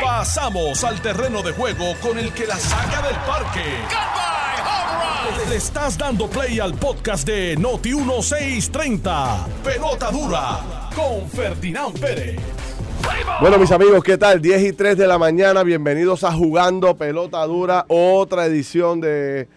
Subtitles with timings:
[0.00, 3.60] Pasamos al terreno de juego con el que la saca del parque.
[5.48, 9.46] Le estás dando play al podcast de Noti 1630.
[9.64, 12.40] Pelota dura con Ferdinand Pérez.
[13.40, 14.40] Bueno, mis amigos, ¿qué tal?
[14.40, 19.48] 10 y 3 de la mañana, bienvenidos a Jugando Pelota Dura, otra edición de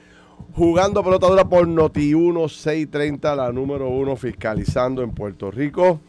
[0.55, 5.99] Jugando Pelota Dura por Noti 1630, la número uno fiscalizando en Puerto Rico.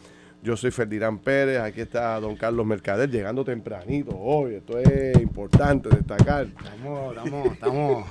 [0.46, 5.88] Yo soy Ferdinand Pérez, aquí está don Carlos Mercader, llegando tempranito hoy, esto es importante
[5.88, 6.46] destacar.
[6.46, 8.04] Estamos, estamos, estamos.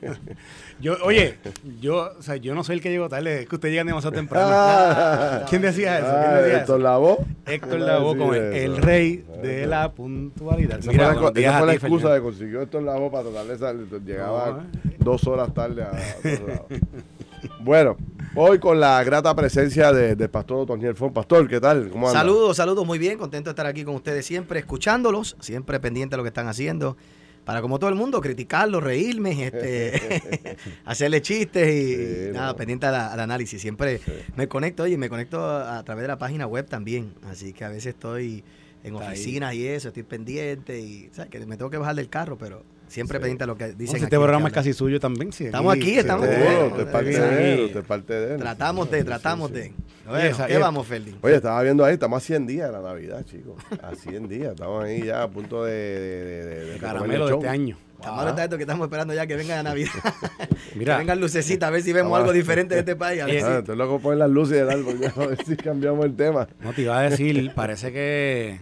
[0.80, 1.38] yo, oye,
[1.80, 4.16] yo, o sea, yo no soy el que llego tarde, es que usted llega demasiado
[4.16, 4.48] temprano.
[4.50, 5.46] Ah.
[5.48, 6.08] ¿Quién decía eso?
[6.08, 6.84] Ah, ¿Quién decía Héctor eso?
[6.84, 7.16] Lavoe.
[7.46, 10.80] Héctor Ah, sí, como el, el rey de la puntualidad.
[10.80, 14.02] Esa Mira, fue la, a fue excusa de consiguió Héctor Lavoe para tratar de salir,
[14.04, 14.96] llegaba No, eh.
[14.98, 16.66] dos horas tarde a lado.
[17.60, 17.96] Bueno,
[18.34, 21.12] hoy con la grata presencia de- del pastor Otoniel Fon.
[21.12, 21.88] Pastor, ¿qué tal?
[21.90, 22.20] ¿Cómo anda?
[22.20, 26.16] Saludos, saludos, muy bien, contento de estar aquí con ustedes siempre, escuchándolos, siempre pendiente de
[26.18, 26.96] lo que están haciendo,
[27.44, 31.94] para como todo el mundo, criticarlos, reírme, este, hacerle chistes y
[32.26, 32.56] Sí, nada, no.
[32.56, 33.60] pendiente al, al análisis.
[33.60, 34.00] Siempre
[34.36, 37.64] me conecto, oye, me conecto a, a través de la página web también, así que
[37.64, 38.42] a veces estoy
[38.84, 39.14] en Está ahí.
[39.14, 41.30] oficinas y eso, estoy pendiente y, ¿sabes?
[41.30, 43.20] Que me tengo que bajar del carro, pero siempre Sí.
[43.22, 43.98] pendiente a lo que No, dicen.
[43.98, 45.32] si este programa es casi suyo también.
[45.32, 47.20] Sí, Estamos aquí, sí, estamos parte Sí.
[47.20, 48.40] de él, es parte de él.
[48.40, 49.54] Tratamos de, tratamos sí.
[49.54, 49.60] de.
[49.62, 49.74] Oye,
[50.08, 51.16] Bueno, esa- ¿Qué vamos, Ferdi?
[51.20, 53.54] Oye, estaba viendo ahí, estamos a 100 días de la Navidad, chicos.
[53.82, 54.52] A 100 días.
[54.52, 55.72] Estamos ahí ya a punto de...
[55.72, 57.76] de, de, de- de Caramelo de este año.
[57.98, 59.90] Estamos está esto que estamos esperando ya que venga la Navidad.
[60.76, 60.94] Mira.
[60.94, 62.26] que vengan lucecitas, a ver si vemos Vamos.
[62.28, 63.22] algo diferente de este país.
[63.22, 65.56] A ver Eh, si- Ah, estoy loco las luces del árbol, ya, a ver si
[65.56, 66.46] cambiamos el tema.
[66.60, 68.60] No te iba a decir, parece que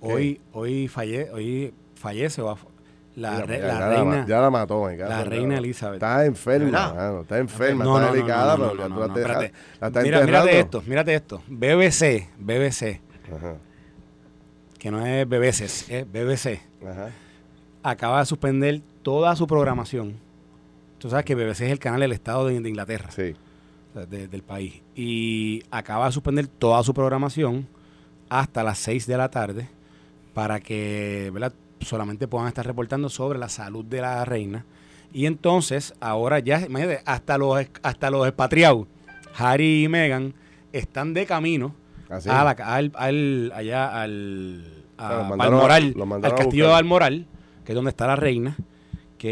[0.00, 2.58] hoy, hoy, falle, hoy fallece o ha-
[3.20, 4.24] la, re- reina.
[4.26, 5.58] ya la mató, me la reina.
[5.58, 5.94] Elizabeth.
[5.96, 9.14] Está enferma, mano, está enferma, No, está no, delicada, no, no, pero tú no, la,
[9.14, 9.52] te- espérate.
[9.80, 11.42] la estás Mira, mírate esto, mírate esto.
[11.48, 13.00] BBC, BBC,
[13.36, 13.54] Ajá,
[14.78, 17.10] que no es BBC, es BBC, ajá.
[17.82, 20.14] acaba de suspender toda su programación.
[20.98, 23.34] Tú sabes que BBC es el canal del Estado de, de Inglaterra, Sí.
[23.90, 24.80] o sea, de- del país.
[24.94, 27.66] Y acaba de suspender toda su programación
[28.28, 29.68] hasta las 6 de la tarde
[30.34, 31.52] para que ¿verdad?
[31.80, 34.64] Solamente puedan estar reportando sobre la salud de la reina.
[35.12, 38.86] Y entonces, ahora ya, imagínate, hasta los, hasta los expatriados,
[39.36, 40.34] Harry y Meghan,
[40.72, 41.74] están de camino
[42.10, 42.28] Así.
[42.28, 44.64] a la, al, al- allá al,
[44.98, 46.72] a al castillo de.
[46.72, 47.26] Balmoral,
[47.64, 48.56] que es donde está la reina,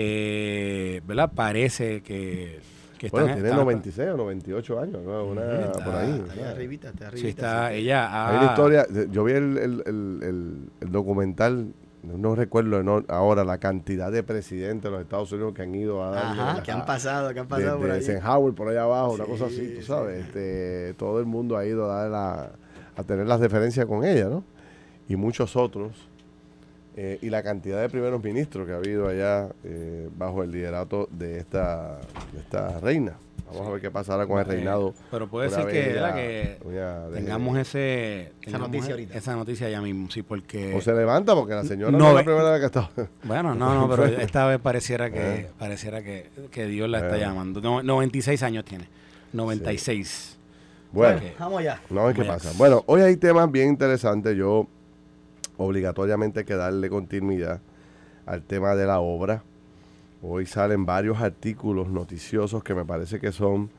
[0.00, 1.30] que, ¿verdad?
[1.34, 2.60] Parece que,
[2.98, 5.24] que Bueno, están- tiene están- 96 o 98 años, ¿no?
[5.24, 6.10] Una, Está- por ahí.
[6.28, 7.22] Está ahí arribita, está arribita.
[7.22, 7.74] Sí, está, sí.
[7.76, 11.72] ella ha- Hay una historia, de- yo vi el, el, el, el- el documental,
[12.16, 16.02] no recuerdo no- ahora la cantidad de presidentes de los Estados Unidos que han ido
[16.04, 17.92] a darle Ajá, la- que han pasado, que han pasado.
[17.94, 19.86] Eisenhower por allá abajo, una cosa así, tú sí.
[19.86, 20.24] sabes.
[20.26, 22.50] Este, todo el mundo ha ido a, dar la-
[22.96, 24.44] a tener las deferencias con ella, ¿no?
[25.08, 26.08] Y muchos otros.
[26.98, 31.08] Eh, y la cantidad de primeros ministros que ha habido allá eh, bajo el liderato
[31.10, 31.98] de esta,
[32.32, 33.12] de esta reina.
[33.48, 34.92] Vamos a ver qué pasará con el Eh, reinado.
[35.10, 36.58] pero puede ser que,
[37.14, 39.18] tengamos ese Esa tengamos noticia e- ahorita.
[39.18, 42.14] esa noticia ya mismo sí porque O se levanta porque la señora no, No es
[42.16, 42.90] la primera vez que está.
[43.24, 45.50] bueno no no pero esta vez pareciera que Eh.
[45.58, 47.20] pareciera que, que Dios la está Eh.
[47.20, 48.88] llamando No- 96 años tiene
[49.32, 50.36] 96
[50.92, 51.22] Bueno, Ok.
[51.38, 51.80] Vamos allá.
[51.90, 52.52] no a ver qué pasa.
[52.56, 54.36] Bueno, hoy hay temas bien interesantes.
[54.36, 54.66] Yo
[55.58, 57.60] obligatoriamente hay que darle continuidad
[58.24, 59.42] al tema de la obra.
[60.28, 63.70] Hoy salen varios artículos noticiosos que me parece que son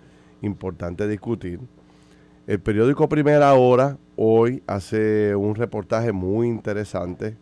[0.42, 1.60] importantes discutir.
[2.48, 7.36] El periódico Primera Hora hoy hace un reportaje muy interesante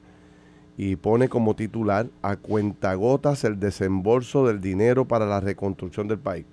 [0.75, 6.47] y pone como titular a cuentagotas el desembolso del dinero para la reconstrucción del país.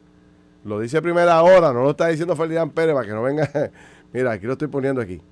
[0.62, 3.48] Lo dice Primera Hora, no lo está diciendo Ferdinand Pérez para que no venga.
[4.12, 5.22] Mira, aquí lo estoy poniendo aquí,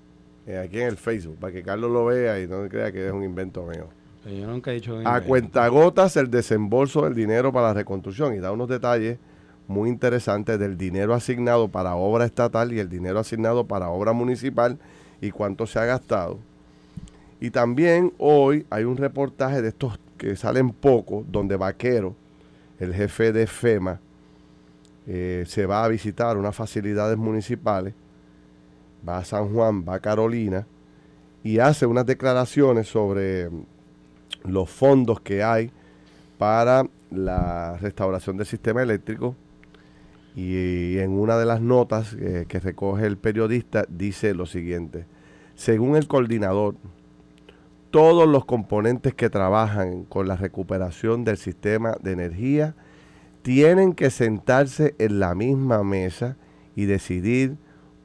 [0.47, 3.12] eh, aquí en el Facebook, para que Carlos lo vea y no crea que es
[3.12, 4.00] un invento mío.
[4.25, 8.53] Yo nunca he dicho A cuentagotas el desembolso del dinero para la reconstrucción y da
[8.53, 9.19] unos detalles
[9.66, 14.78] muy interesantes del dinero asignado para obra estatal y el dinero asignado para obra municipal
[15.20, 16.38] y cuánto se ha gastado.
[17.41, 22.14] Y también hoy hay un reportaje de estos que salen poco, donde Vaquero,
[22.78, 24.00] el jefe de FEMA,
[25.06, 27.94] eh, se va a visitar unas facilidades municipales,
[29.08, 30.67] va a San Juan, va a Carolina,
[31.43, 33.49] y hace unas declaraciones sobre
[34.44, 35.70] los fondos que hay
[36.38, 39.37] para la restauración del sistema eléctrico.
[40.37, 45.04] Y en una de las notas que recoge el periodista dice lo siguiente.
[45.56, 46.76] Según el coordinador,
[47.90, 52.75] todos los componentes que trabajan con la recuperación del sistema de energía
[53.43, 56.36] tienen que sentarse en la misma mesa
[56.76, 57.56] y decidir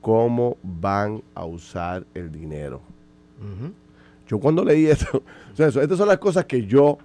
[0.01, 2.81] cómo van a usar el dinero.
[4.27, 5.23] Yo cuando leí esto,
[5.53, 6.97] o sea, eso- estas son las cosas que yo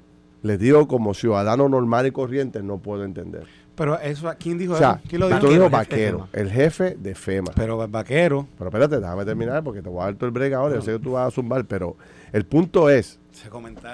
[0.43, 3.45] les digo como ciudadano normal y corriente no puedo entender.
[3.75, 5.01] Pero eso, ¿quién dijo O sea, eso?
[5.09, 5.41] ¿Quién lo dijo?
[5.49, 7.53] dijo Vaquero, Vaquero, el jefe de FEMA.
[7.55, 10.75] Pero vaquero Pero espérate, déjame terminar porque te voy a dar todo el break ahora.
[10.75, 11.97] Yo sé que tú vas a zumbar, pero
[12.33, 13.19] el punto es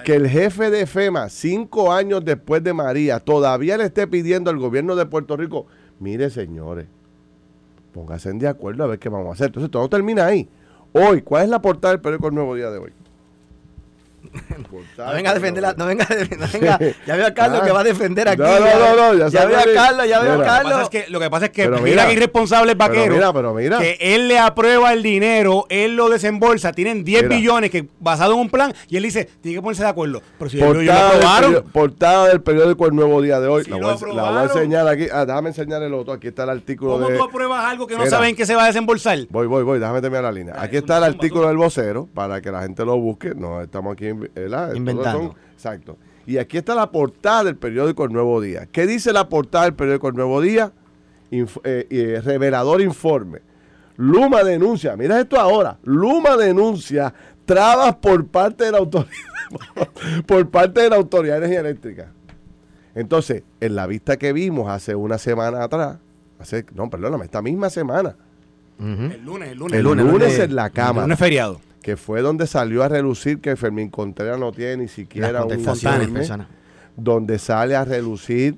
[0.05, 4.58] que el jefe de FEMA, cinco años después de María, todavía le esté pidiendo al
[4.58, 5.67] gobierno de Puerto Rico,
[6.00, 6.87] mire señores,
[7.93, 9.46] pónganse de acuerdo a ver qué vamos a hacer.
[9.49, 10.49] Entonces todo termina ahí.
[10.93, 12.93] Hoy, ¿cuál es la portada del periódico El Nuevo Día de hoy?
[14.70, 16.78] Portada No venga a del defenderla, no venga, no venga.
[17.06, 17.67] Ya veo a Carlos Ah.
[17.67, 18.43] que va a defender aquí.
[18.43, 19.64] No, no, no, no, ya ya veo a.
[19.75, 20.37] Carlos, ya veo a Mira.
[20.37, 20.82] Lo que pasa Carlos.
[20.82, 23.14] es que, lo que, pasa es que Pero mira, mira, que irresponsable es Pero vaquero.
[23.14, 23.78] mira, pero mira.
[23.78, 27.37] que él le aprueba el dinero, él lo desembolsa, tienen 10 Mira.
[27.37, 30.23] billones que basado en un plan y él dice, tiene que ponerse de acuerdo.
[30.38, 33.49] Pero si ellos lo Portada del, aprobaron, perio- portada del periódico El Nuevo Día de
[33.49, 33.64] hoy.
[33.64, 34.56] Sí la, lo voy, a- la voy a aprobaron.
[34.56, 35.06] enseñar aquí.
[35.12, 36.12] Ah, déjame enseñar el otro.
[36.12, 37.17] Aquí está el artículo ¿cómo de.
[37.17, 38.11] tú apruebas algo que no Mira.
[38.11, 39.19] saben que se va a desembolsar?
[39.31, 40.55] Voy, voy, voy, déjame terminar la línea.
[40.58, 43.34] Aquí está el artículo del vocero para que la gente lo busque.
[43.34, 44.75] No estamos aquí ¿verdad?
[44.75, 45.19] Inventando.
[45.28, 45.96] son- exacto.
[46.26, 48.67] Y aquí está la portada del periódico El Nuevo Día.
[48.67, 50.73] ¿Qué dice la portada del periódico El Nuevo Día?
[51.31, 53.40] Inf- eh, eh, revelador informe.
[53.96, 55.78] Luma denuncia, mira esto ahora.
[55.84, 57.14] Luma denuncia
[57.44, 59.11] trabas por parte de la autoridad,
[60.26, 62.12] por parte de la Autoridad de Energía Eléctrica.
[62.94, 65.99] Entonces, en la vista que vimos hace una semana atrás,
[66.38, 68.17] hace, no, perdóname, esta misma semana.
[68.78, 69.78] El lunes, el lunes.
[69.78, 70.38] el lunes, lunes, lunes.
[70.40, 71.61] en la El Cámara, lunes feriado.
[71.86, 76.20] Que fue donde salió a relucir que Fermín Contreras no tiene ni siquiera un informe,
[76.96, 78.56] donde sale a relucir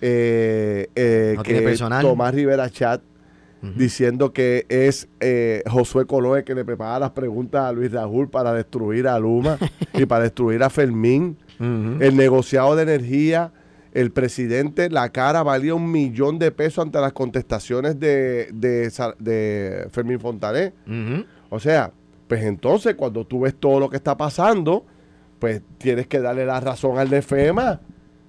[0.00, 1.76] eh, eh, No que.
[2.00, 3.02] Tomás Rivera Chat
[3.76, 8.54] diciendo que es eh, Josué Coloe que le prepara las preguntas a Luis Raúl para
[8.54, 9.58] destruir a Luma
[9.92, 11.36] y para destruir a Fermín.
[11.60, 13.52] El negociado de energía,
[13.92, 20.18] el presidente, la cara valía un millón de pesos ante las contestaciones de, de, Fermín
[20.18, 20.72] Fontané.
[21.50, 21.92] O sea,
[22.34, 24.84] pues entonces cuando tú ves todo lo que está pasando,
[25.38, 27.80] pues tienes que darle la razón al de FEMA.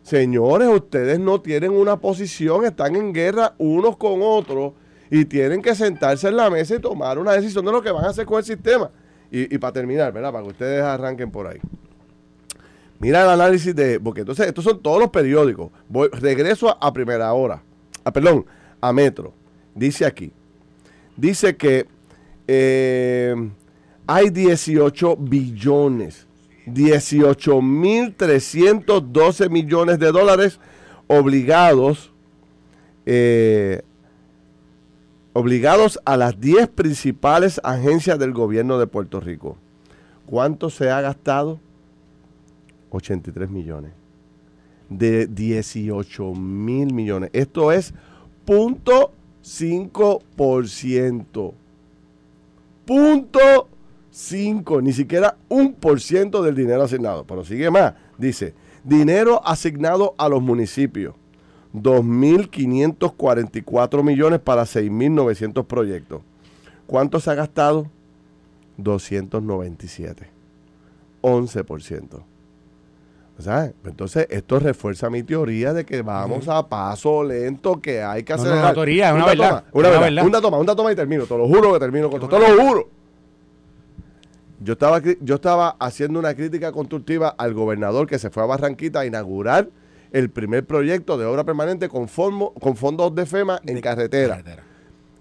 [0.03, 4.73] Señores, ustedes no tienen una posición, están en guerra unos con otros
[5.09, 8.05] y tienen que sentarse en la mesa y tomar una decisión de lo que van
[8.05, 8.91] a hacer con el sistema.
[9.31, 10.31] Y, para terminar, ¿verdad?
[10.31, 11.57] Para que ustedes arranquen por ahí.
[12.99, 13.99] Mira el análisis de.
[13.99, 15.71] Porque entonces, estos son todos los periódicos.
[15.89, 17.63] Voy, regreso a, a primera hora.
[18.03, 18.45] Ah, perdón,
[18.79, 19.33] a Metro.
[19.73, 20.31] Dice aquí.
[21.17, 21.87] Dice que
[22.47, 23.35] eh,
[24.07, 26.27] hay 18 billones,
[26.67, 30.59] 18.312 millones de dólares
[31.07, 32.11] obligados,
[33.05, 33.81] eh,
[35.33, 39.57] obligados a las 10 principales agencias del gobierno de Puerto Rico.
[40.25, 41.59] ¿Cuánto se ha gastado?
[42.89, 43.91] 83 millones.
[44.89, 47.29] De 18 mil millones.
[47.33, 47.93] Esto es
[48.45, 49.11] punto
[49.43, 51.53] 5%.
[52.85, 53.67] Punto
[54.15, 54.81] 5.
[54.81, 57.25] Ni siquiera un por ciento del dinero asignado.
[57.25, 57.95] Pero sigue más.
[58.17, 58.53] Dice,
[58.83, 61.13] dinero asignado a los municipios.
[61.73, 66.21] 2.544 millones para 6.900 proyectos.
[66.87, 67.91] ¿Cuánto se ha gastado?
[68.77, 70.29] 297.
[71.21, 72.23] 11%.
[73.37, 78.23] O sea, entonces esto refuerza mi teoría de que vamos a paso lento, que hay
[78.23, 78.55] que hacer.
[78.55, 80.25] no, no, teoría, es una verdad, Toma, una una verdad.
[80.25, 81.25] Una toma, una toma y termino.
[81.25, 82.29] Te lo juro que termino con esto.
[82.29, 82.94] Te lo juro.
[84.65, 89.01] Yo estaba, yo estaba haciendo una crítica constructiva al gobernador que se fue a Barranquita
[89.01, 89.69] a inaugurar
[90.11, 94.43] el primer proyecto de obra permanente con, formo- con fondos de FEMA en De carretera.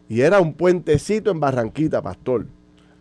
[0.09, 2.47] Y era un puentecito en Barranquita, pastor.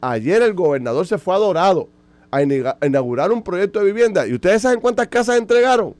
[0.01, 1.87] Ayer el gobernador se fue a Dorado
[2.29, 4.27] a inaugurar un proyecto de vivienda.
[4.27, 5.95] ¿Y ustedes saben cuántas casas entregaron?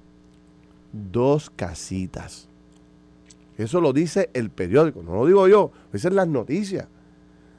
[0.92, 2.50] Dos casitas.
[3.58, 6.88] Eso lo dice el periódico, no lo digo yo, lo dicen las noticias.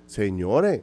[0.07, 0.83] Señores,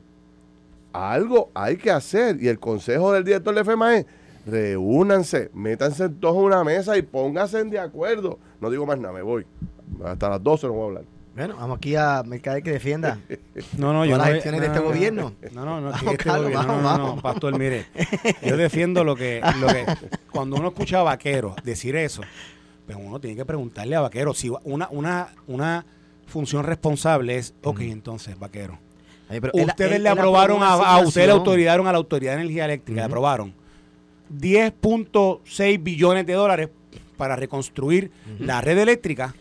[0.93, 2.41] algo hay que hacer.
[2.41, 4.05] Y el consejo del director de FEMA es,
[4.45, 8.39] reúnanse, métanse todos en una mesa y pónganse de acuerdo.
[8.59, 9.45] No digo más nada, me voy.
[10.05, 11.03] Hasta las 12 no voy a hablar.
[11.33, 13.17] Bueno, vamos aquí a Mercader que defienda.
[13.77, 15.33] No, no, yo las no- gestiones de este no, gobierno.
[15.53, 17.21] No, no, no, Vamos, este Carlos, gobierno, vamos, no, no, no, vamos.
[17.23, 17.85] pastor, mire,
[18.45, 19.85] yo defiendo lo que, lo que,
[20.31, 22.21] cuando uno escucha a vaqueros decir eso,
[22.85, 25.85] pues uno tiene que preguntarle a vaqueros si una, una, una
[26.27, 28.77] función responsable es, ok, entonces, vaquero,
[29.39, 31.29] pero ustedes le aprobaron a, a ustedes le asignación.
[31.37, 33.11] autorizaron a la Autoridad de Energía Eléctrica, le Ujú.
[33.13, 33.53] aprobaron
[34.37, 36.69] 10.6 billones de dólares
[37.17, 39.35] para reconstruir la red eléctrica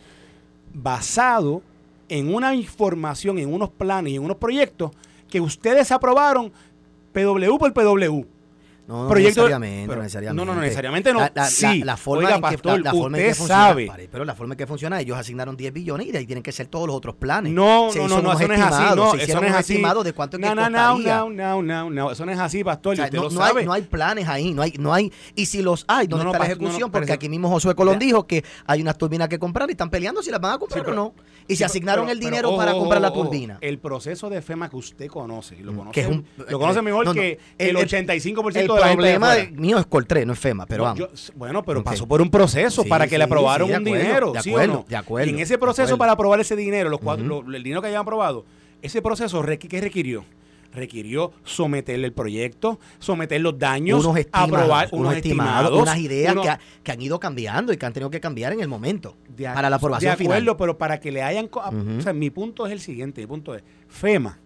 [0.75, 1.63] basado
[2.09, 4.91] en una información, en unos planes y en unos proyectos
[5.29, 6.53] que ustedes aprobaron
[7.13, 8.27] PW por PW.
[8.91, 10.45] No, no necesariamente, pero- no necesariamente.
[10.47, 11.21] No, no, necesariamente no.
[11.21, 13.35] La, la- sí, la- la forma Oiga, en que, pastor, la forma en usted que
[13.37, 13.87] funciona, sabe.
[13.87, 16.43] pare, pero la forma en que funciona, ellos asignaron 10 billones y de ahí tienen
[16.43, 17.53] que ser todos los otros planes.
[17.53, 18.97] No, Se no, no, no, eso no es así.
[18.97, 19.75] No, se eso no es así.
[20.05, 21.17] de cuánto es que no, no, costaría.
[21.19, 22.95] no, no, no, no, eso no es así, pastor.
[22.95, 25.47] O sea, no, lo no hay, no hay planes ahí, no hay, no hay, y
[25.47, 26.91] si los hay, ¿dónde No, no, está la no, no, ejecución?
[26.91, 30.23] Porque aquí mismo Josué Colón dijo que hay unas turbinas que comprar y están peleando
[30.23, 31.15] si las van a comprar o no.
[31.47, 33.59] Y se asignaron el dinero para comprar la turbina.
[33.61, 37.21] El proceso de FEMA que usted conoce, lo conoce, Que lo conoce mejor no, no,
[37.21, 40.25] que el- el, el- 85% El de la gente de problema de- mío es Coltré,
[40.27, 40.99] no es FEMA, pero vamos.
[40.99, 43.99] yo- bueno, pero pasó por un proceso Sí, para que le aprobaron sí, un acuerdo,
[44.05, 44.85] dinero, de ¿sí o acuerdo, no?
[44.89, 47.81] de acuerdo, Y en ese proceso para aprobar ese dinero, los cuatro, lo- el dinero
[47.83, 48.45] que hayan aprobado,
[48.83, 50.25] ese proceso, ¿qué requirió?
[50.73, 56.49] Requirió someterle el proyecto, someter los daños, unos estimados, aprobar unos estimados, unas ideas que,
[56.49, 59.47] ha- que han ido cambiando y que han tenido que cambiar en el momento De
[59.47, 60.57] para la aprobación De acuerdo, final.
[60.57, 61.49] pero para que le hayan...
[61.53, 64.39] O sea, mi punto es el siguiente, mi punto es, FEMA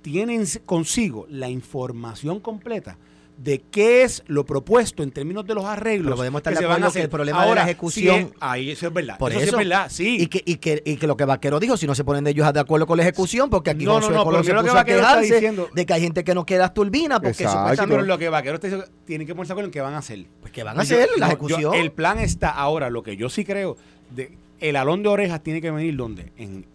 [0.00, 2.96] tiene en- consigo la información completa
[3.38, 6.66] de qué es lo propuesto en términos de los arreglos Pero podemos estar que de
[6.66, 9.16] van a que el problema de la ejecución- sí es- ahí eso es verdad.
[9.16, 10.16] Por eso, es verdad, sí.
[10.20, 12.30] Y que, y, que, y que lo que Vaquero dijo, si no se ponen de
[12.32, 14.62] ellos de acuerdo con la ejecución, porque aquí No, no, no, pero se lo que
[14.64, 17.30] puso a Vaquero está quejarse diciendo- de que hay gente que no las turbinas porque
[17.44, 17.52] Exacto.
[17.52, 18.06] pero supuestamente...
[18.08, 20.26] lo que Vaquero está diciendo, tienen que ponerse de acuerdo en qué van a hacer.
[20.40, 21.60] Pues que van a Yo- hacer la no, ejecución.
[21.60, 23.76] yo- el plan está ahora, lo que yo sí creo,
[24.10, 26.32] de, el alón de orejas tiene que venir donde?
[26.36, 26.66] En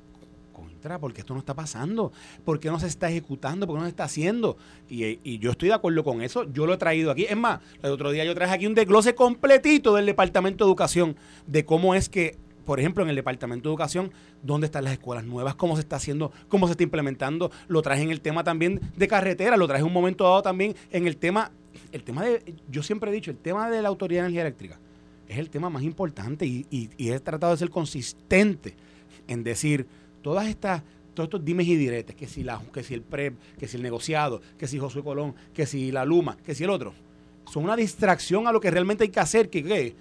[0.83, 2.11] contra, porque esto no está pasando,
[2.43, 4.57] porque no se está ejecutando, porque no se está haciendo.
[4.89, 7.25] Y, yo estoy de acuerdo con eso, yo lo he traído aquí.
[7.27, 11.15] Es más, el otro día yo traje aquí un desglose completito del Departamento de Educación,
[11.47, 14.11] de cómo es que, por ejemplo, en el Departamento de Educación,
[14.41, 17.51] dónde están las escuelas nuevas, cómo se está haciendo, cómo se está implementando.
[17.67, 20.75] Lo traje en el tema también de carretera, lo traje en un momento dado también
[20.91, 21.51] en el tema,
[21.91, 24.79] el tema de, yo siempre he dicho, el tema de la Autoridad de Energía Eléctrica
[25.27, 28.75] es el tema más importante y he tratado de ser consistente
[29.27, 29.87] en decir
[30.23, 30.81] todas estas
[31.13, 33.83] todos estos dimes y diretes, que si la que si el PREP, que si el
[33.83, 36.93] negociado, que si Josué Colón, que si la Luma, que si el otro,
[37.51, 39.95] son una distracción a lo que realmente hay que hacer, que ¿qué?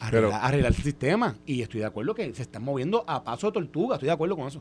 [0.00, 1.36] arreglar, Pero- arreglar el sistema.
[1.46, 4.34] Y estoy de acuerdo que se están moviendo a paso de tortuga, estoy de acuerdo
[4.36, 4.60] con eso.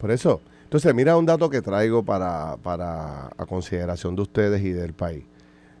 [0.00, 0.40] Por eso.
[0.62, 5.24] Entonces, mira un dato que traigo para, para a consideración de ustedes y del país.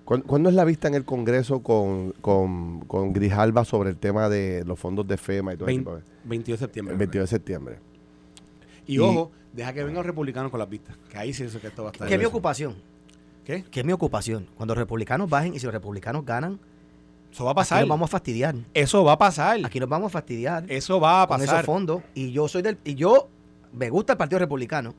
[0.04, 4.28] ¿Cuán- ¿Cuándo es la vista en el Congreso con, con, con Grijalba sobre el tema
[4.28, 6.92] de los fondos de FEMA y todo ese Vein- tipo de- 22 de septiembre.
[6.92, 7.78] El 22 de septiembre.
[8.86, 11.60] Y, Y- ojo, deja que vengan los republicanos con las vistas, que ahí sí eso
[11.60, 12.06] que esto va a estar.
[12.08, 12.74] que es mi ocupación.
[13.44, 13.62] ¿Qué?
[13.64, 14.46] Que es mi ocupación.
[14.56, 16.58] Cuando los republicanos bajen y si los republicanos ganan,
[17.32, 17.80] Eso va a aquí pasar.
[17.80, 18.54] nos vamos a fastidiar.
[18.74, 19.60] Eso va a pasar.
[19.64, 21.56] Aquí nos vamos a fastidiar Eso va a con pasar.
[21.56, 22.02] esos fondos.
[22.14, 22.78] Y yo soy del.
[22.84, 23.28] Y yo
[23.72, 24.94] me gusta el Partido Republicano,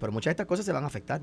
[0.00, 1.20] pero muchas de estas cosas se van a afectar.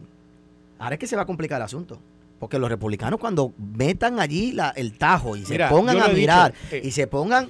[0.80, 2.00] Ahora es que se va a complicar el asunto.
[2.40, 6.16] Porque los republicanos cuando metan allí la- el tajo y se Mira, pongan a dicho,
[6.18, 7.50] mirar eh, y se pongan,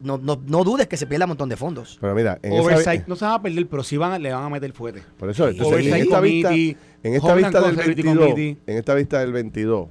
[0.00, 1.96] no, no, no dudes que se pierda un montón de fondos.
[2.00, 4.44] Pero mira, en esa, Oversight no se van a perder, pero sí van, le van
[4.44, 5.02] a meter fuerte.
[5.18, 8.58] por eso, entonces, en esta vista, en esta vista del Security 22, Committee.
[8.66, 9.88] en esta vista del 22,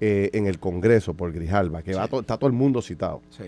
[0.00, 2.10] eh, en el Congreso por Grijalba, que va Sí.
[2.10, 3.22] to- está todo el mundo citado.
[3.30, 3.44] Sí.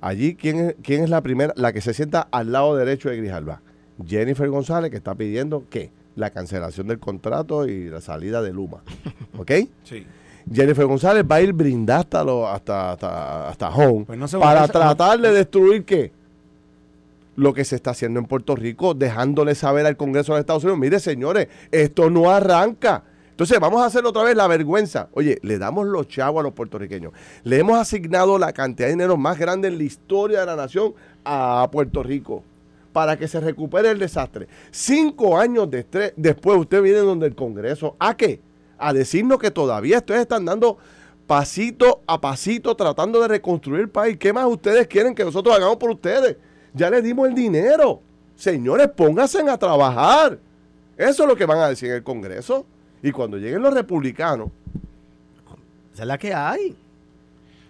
[0.00, 3.16] Allí, ¿quién es, ¿quién es la primera, la que se sienta al lado derecho de
[3.18, 3.60] Grijalba?
[4.06, 5.90] Jennifer González, que está pidiendo, ¿qué?
[6.16, 8.82] La cancelación del contrato y la salida de Luma.
[9.38, 9.50] ¿Ok?
[9.84, 10.06] Sí.
[10.50, 14.66] Jennifer González va a ir brindada hasta, lo, hasta, hasta, hasta home Pues no para
[14.66, 16.12] tratar de destruir, ¿qué?
[17.36, 20.80] Lo que se está haciendo en Puerto Rico, dejándole saber al Congreso de Estados Unidos,
[20.80, 23.04] mire señores, esto no arranca.
[23.30, 25.08] Entonces vamos a hacer otra vez la vergüenza.
[25.14, 27.12] Oye, le damos los chavos a los puertorriqueños.
[27.44, 30.92] Le hemos asignado la cantidad de dinero más grande en la historia de la nación
[31.24, 32.44] a Puerto Rico
[32.92, 34.48] para que se recupere el desastre.
[34.70, 37.96] Cinco años de estrés, después usted viene donde el Congreso.
[37.98, 38.40] ¿A qué?
[38.78, 40.78] A decirnos que todavía ustedes están dando
[41.26, 44.16] pasito a pasito tratando de reconstruir el país.
[44.18, 46.36] ¿Qué más ustedes quieren que nosotros hagamos por ustedes?
[46.74, 48.00] Ya les dimos el dinero.
[48.36, 50.38] Señores, pónganse a trabajar.
[50.96, 52.66] Eso es lo que van a decir en el Congreso.
[53.02, 54.50] Y cuando lleguen los republicanos,
[55.94, 56.76] Esa es la que hay.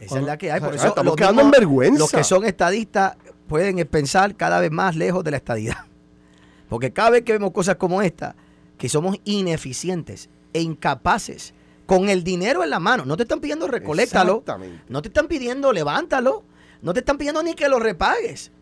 [0.01, 0.61] Esa es la que hay.
[0.61, 1.99] Por o sea, eso estamos los quedando en mismos- vergüenza.
[2.01, 3.17] Los que son estadistas
[3.53, 5.85] pueden pensar cada vez más lejos de la estadidad.
[6.71, 8.35] Porque cada vez que vemos cosas como esta,
[8.79, 11.53] que somos ineficientes e incapaces,
[11.85, 14.85] con el dinero en la mano, no te están pidiendo recoléctalo, Exactamente.
[14.89, 16.45] no te están pidiendo levántalo,
[16.81, 18.53] no te están pidiendo ni que lo repagues.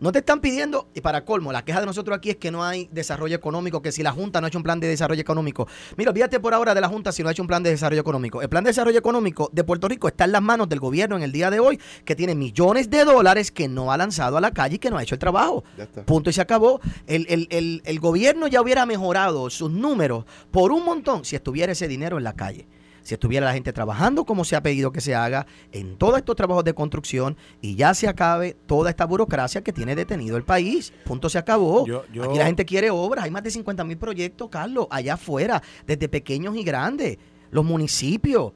[0.00, 2.62] No te están pidiendo, y para colmo, la queja de nosotros aquí es que no
[2.62, 5.66] hay desarrollo económico, que si la Junta no ha hecho un plan de desarrollo económico.
[5.96, 8.00] Mira, olvídate por ahora de la Junta si no ha hecho un plan de desarrollo
[8.00, 8.40] económico.
[8.40, 11.22] El plan de desarrollo económico de Puerto Rico está en las manos del gobierno en
[11.24, 14.52] el día de hoy, que tiene millones de dólares que no ha lanzado a la
[14.52, 15.64] calle y que no ha hecho el trabajo.
[16.04, 16.80] Punto y se acabó.
[17.08, 21.72] El, el- el- el gobierno ya hubiera mejorado sus números por un montón si estuviera
[21.72, 22.68] ese dinero en la calle.
[23.08, 26.36] Si estuviera la gente trabajando como se ha pedido que se haga en todos estos
[26.36, 30.92] trabajos de construcción y ya se acabe toda esta burocracia que tiene detenido el país.
[31.06, 31.86] Punto se acabó.
[31.86, 33.24] Yo- yo- Aquí la gente quiere obras.
[33.24, 37.16] Hay más de 50 mil proyectos, Carlos, allá afuera, desde pequeños y grandes.
[37.50, 38.52] los municipios,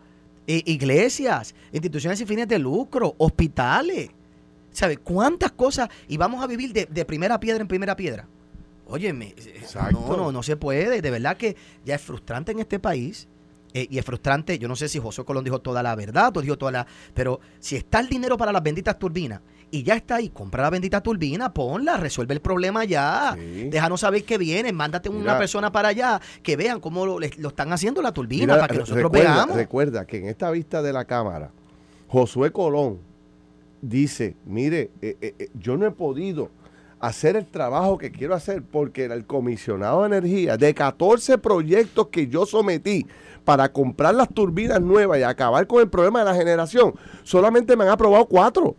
[0.46, 4.10] i- iglesias, instituciones sin fines de lucro, hospitales.
[4.70, 5.88] ¿Sabe cuántas cosas?
[6.08, 8.28] Y vamos a vivir de, de primera piedra en primera piedra.
[8.86, 10.04] Óyeme, eh, Exacto.
[10.10, 11.00] no, no, no se puede.
[11.00, 11.56] De verdad que
[11.86, 13.28] ya es frustrante en este país.
[13.74, 16.42] Eh, y es frustrante, yo no sé si José Colón dijo toda la verdad o
[16.42, 16.86] dijo toda la...
[17.14, 20.70] Pero si está el dinero para las benditas turbinas y ya está ahí, compra la
[20.70, 23.34] bendita turbina, ponla, resuelve el problema ya.
[23.34, 23.70] Sí.
[23.70, 25.38] Déjanos saber que viene, mándate una Mira.
[25.38, 28.80] persona para allá, que vean cómo lo, lo están haciendo la turbina, Mira, para que
[28.80, 29.56] nosotros recuerda, veamos.
[29.56, 31.50] Recuerda que en esta vista de la Cámara,
[32.08, 32.98] Josué Colón
[33.80, 36.50] dice, mire, eh, eh, yo no he podido
[37.02, 42.28] hacer el trabajo que quiero hacer porque el comisionado de energía, de 14 proyectos que
[42.28, 43.06] yo sometí
[43.44, 46.94] para comprar las turbinas nuevas y acabar con el problema de la generación,
[47.24, 48.76] solamente me han aprobado cuatro.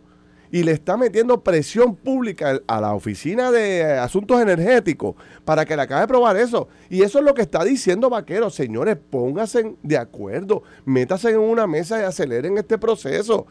[0.50, 5.82] Y le está metiendo presión pública a la Oficina de Asuntos Energéticos para que le
[5.82, 6.68] acabe de probar eso.
[6.88, 8.50] Y eso es lo que está diciendo Vaquero.
[8.50, 13.46] Señores, pónganse de acuerdo, métanse en una mesa y aceleren este proceso.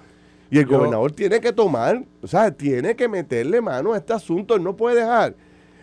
[0.54, 4.14] Y el Yo- gobernador tiene que tomar, o sea, tiene que meterle mano a este
[4.14, 4.56] asunto.
[4.56, 5.36] Él no puede dejar.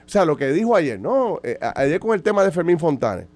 [0.06, 1.40] O sea, lo que dijo ayer, ¿no?
[1.42, 3.26] Eh, ayer con el tema de Fermín Fontanes.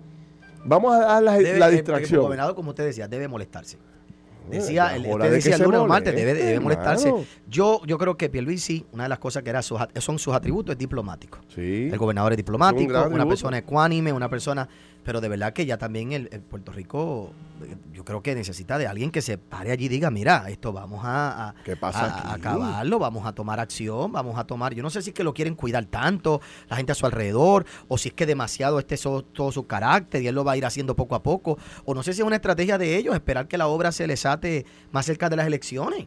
[0.65, 2.23] Vamos a dar la, Debe- la eh, El distracción.
[2.23, 3.77] gobernador, como usted decía, debe molestarse.
[3.77, 7.13] Eh, Decía, el, usted de decía el lunes o martes, debe, debe molestarse.
[7.49, 10.73] Yo, yo creo que Pierluisi, una de las cosas que era sus son sus atributos
[10.75, 11.39] es diplomático.
[11.55, 11.89] Sí.
[11.91, 13.29] El gobernador es un diplomático, una atributo.
[13.29, 14.69] persona ecuánime, una persona...
[15.05, 17.31] Pero de verdad que ya también el, el Puerto Rico,
[17.63, 20.73] eh, yo creo que necesita de alguien que se pare allí y diga, mira, esto
[20.73, 24.75] vamos a, a- ¿Qué pasa a- acabarlo, vamos a tomar acción, vamos a tomar...
[24.75, 27.67] Yo no sé si es que lo quieren cuidar tanto, la gente a su alrededor,
[27.89, 30.57] o si es que demasiado este so- todo su carácter y él lo va a
[30.57, 33.47] ir haciendo poco a poco, o no sé si es una estrategia de ellos, esperar
[33.47, 36.07] que la obra se les ate más cerca de las elecciones.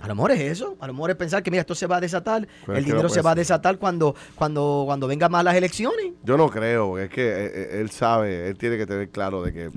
[0.00, 1.96] A lo mejor es eso, a lo mejor es pensar que mira, esto se va
[1.96, 5.54] a desatar, Pues el dinero se va a desatar cuando, cuando, cuando vengan más las
[5.54, 6.12] elecciones.
[6.22, 9.52] Yo no creo, es que eh, eh, él sabe, él tiene que tener claro de
[9.52, 9.70] que,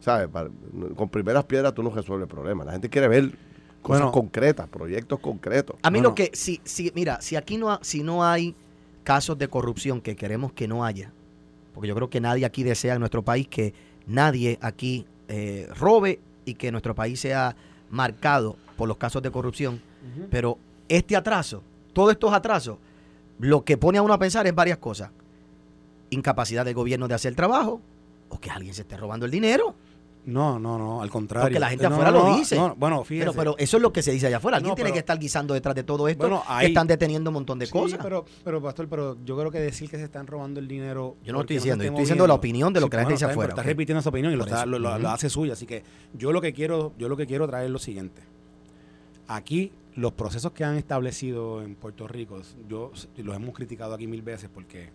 [0.00, 0.28] ¿sabes?
[0.96, 2.66] Con primeras piedras tú no resuelves problemas.
[2.66, 3.30] La gente quiere ver
[3.82, 4.12] cosas Bueno.
[4.12, 5.76] concretas, proyectos concretos.
[5.82, 6.08] A mí Bueno.
[6.10, 8.56] lo que, si, si, mira, si aquí no, ha- si no hay
[9.04, 11.12] casos de corrupción que queremos que no haya,
[11.72, 13.72] porque yo creo que nadie aquí desea en nuestro país que
[14.08, 17.54] nadie aquí eh, robe y que nuestro país sea
[17.90, 19.80] marcado por los casos de corrupción,
[20.30, 22.78] pero este atraso, todos estos atrasos,
[23.38, 25.10] lo que pone a uno a pensar es varias cosas.
[26.10, 27.80] Incapacidad del gobierno de hacer el trabajo
[28.28, 29.74] o que alguien se esté robando el dinero.
[30.28, 31.46] No, no, no, al contrario.
[31.46, 32.54] Porque la gente No, afuera no, lo dice.
[32.56, 33.30] no, bueno, fíjese.
[33.30, 34.58] Pero, pero eso es lo que se dice allá afuera.
[34.58, 36.20] Alguien tiene pero- que estar guisando detrás de todo esto.
[36.28, 37.98] Bueno, que están deteniendo un montón de Sí, cosas.
[38.02, 41.16] pero, pero, pastor, pero yo creo que decir que se están robando el dinero.
[41.24, 43.24] Yo no estoy diciendo, yo estoy diciendo la opinión de lo que la gente dice
[43.24, 45.54] afuera, Está repitiendo esa opinión y lo, está- lo- lo- lo hace suya.
[45.54, 48.20] Así que yo lo que quiero, yo lo que quiero traer es lo siguiente.
[49.28, 54.22] Aquí los procesos que han establecido en Puerto Rico, yo los hemos criticado aquí mil
[54.22, 54.90] veces porque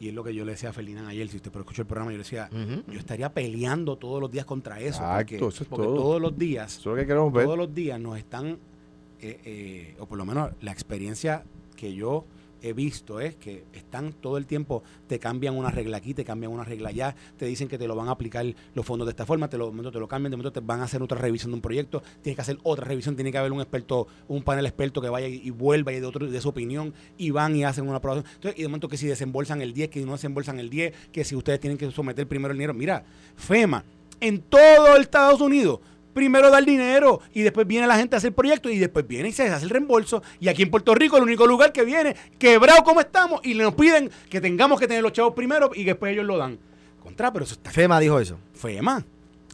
[0.00, 2.12] y es lo que yo le decía a Ferdinand ayer, si usted escuchó el programa,
[2.12, 4.98] yo le decía, yo estaría peleando todos los días contra eso.
[5.02, 5.96] Exacto, porque, eso es porque todo.
[5.96, 7.44] todos los días Eso es lo que queremos ver.
[7.44, 8.58] todos los días nos están,
[9.20, 11.44] eh, eh, o por lo menos la experiencia
[11.76, 12.24] que yo
[12.62, 16.52] he visto es que están todo el tiempo, te cambian una regla aquí, te cambian
[16.52, 19.26] una regla allá, te dicen que te lo van a aplicar los fondos de esta
[19.26, 21.56] forma, te lo, te lo cambian, de momento te van a hacer otra revisión de
[21.56, 25.00] un proyecto, tienes que hacer otra revisión, tiene que haber un experto, un panel experto
[25.00, 27.96] que vaya y, vuelva y de, otro, de su opinión y van y hacen una
[27.96, 28.24] aprobación.
[28.34, 30.94] Entonces, y de momento que si desembolsan el 10, que si no desembolsan el 10,
[31.12, 32.74] que si ustedes tienen que someter primero el dinero.
[32.74, 33.04] Mira,
[33.36, 33.84] FEMA,
[34.20, 35.80] en todo Estados Unidos,
[36.14, 39.28] primero da el dinero y después viene la gente a hacer proyectos y después viene
[39.28, 40.22] y se hace el reembolso.
[40.40, 43.74] Y aquí en Puerto Rico, el único lugar que viene, quebrado como estamos, y nos
[43.74, 46.58] piden que tengamos que tener los chavos primero y después ellos lo dan.
[47.02, 48.38] Contra, pero eso está FEMA dijo eso.
[48.54, 49.04] FEMA.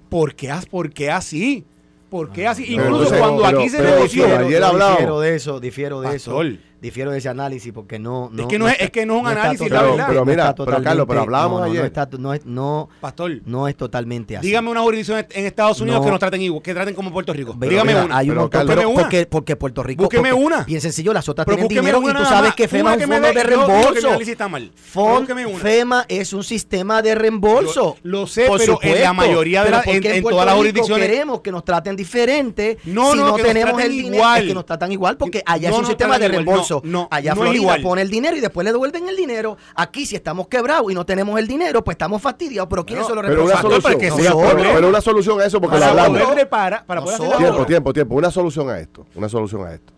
[0.09, 1.65] ¿Por qué, as- por qué así?
[2.11, 2.65] ¿Por qué así?
[2.77, 4.25] Pero Incluso cuando pero- aquí se negoció.
[4.27, 4.91] ayer yo hablamos.
[4.99, 6.47] difiero de eso, difiero de Pastor.
[6.47, 6.59] eso.
[6.85, 8.29] Difiero de ese análisis porque no.
[8.31, 10.05] no Es que no es- está- es que no es un análisis, la verdad.
[10.07, 11.81] Pero mira, pero Carlos, pero hablábamos no, no, ayer.
[11.81, 14.47] No, está- no es, no, Pastor, no es totalmente así.
[14.47, 16.05] dígame una jurisdicción en Estados Unidos No.
[16.05, 17.57] que nos traten igual, que traten como Puerto Rico.
[17.59, 18.19] Pero dígame mira, una.
[18.19, 19.01] Hay un Pero, montón, Carlos, pero una.
[19.01, 20.03] porque, porque Puerto Rico.
[20.03, 20.65] Búsqueme porque- una.
[20.65, 22.97] Bien sencillo, las otras Pero tienen dinero y una tú nada sabes que FEMA es
[23.07, 24.09] un fondo de que reembolso.
[24.21, 24.71] está mal.
[24.75, 25.27] Fon-.
[25.59, 27.97] FEMA es un sistema de reembolso.
[28.03, 31.09] Lo sé, Por pero en la mayoría de Pero la- ¿por en- todas las jurisdicciones-
[31.09, 34.25] queremos que nos traten diferente No, si no, tenemos el dinero.
[34.47, 36.74] que nos tratan igual porque allá es un sistema de reembolso.
[36.85, 37.83] No, no, allá no es Florida igual.
[37.83, 39.57] pone el dinero y después le devuelven el dinero.
[39.75, 42.69] Aquí si estamos quebrados y no tenemos el dinero, pues estamos fastidiados.
[42.71, 43.85] Pero ¿quiénes son los responsables?
[43.85, 46.21] pero- pero una solución a eso porque lo para hablamos.
[46.23, 47.67] poder reparar, para poder hacer la Tiempo, obra.
[47.67, 48.15] tiempo, tiempo.
[48.17, 49.07] Una solución a esto.
[49.15, 49.93] Una solución a esto.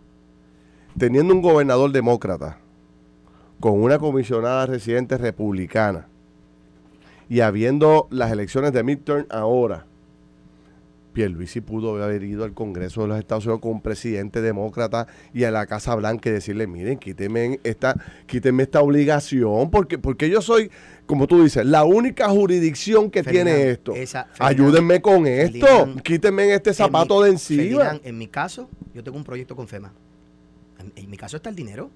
[0.99, 2.59] Teniendo un gobernador demócrata
[3.61, 6.09] con una comisionada residente republicana
[7.29, 9.85] y habiendo las elecciones de midterm ahora,
[11.21, 15.45] Pierluisi pudo haber ido al Congreso de los Estados Unidos con un presidente demócrata y
[15.45, 20.43] a la Casa Blanca y decirle, miren, quíteme esta, quíteme esta obligación, porque, porque yo
[20.43, 20.71] soy,
[21.07, 23.95] como tú dices, la única jurisdicción que Ferdinand, tiene esto.
[23.95, 27.63] esa- Ayúdenme con esto, Ferdinand, quítenme este zapato en de encima.
[27.63, 29.95] Ferdinand, en mi caso, yo tengo un proyecto con FEMA.
[30.79, 31.89] En, en mi caso está el dinero.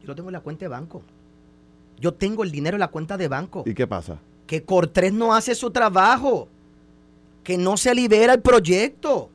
[0.00, 1.02] Yo lo tengo en la cuenta de banco.
[1.98, 3.64] Yo tengo el dinero en la cuenta de banco.
[3.66, 4.20] ¿Y qué pasa?
[4.46, 6.48] Que Cortés no hace su trabajo.
[7.48, 9.30] Que no se libera el proyecto.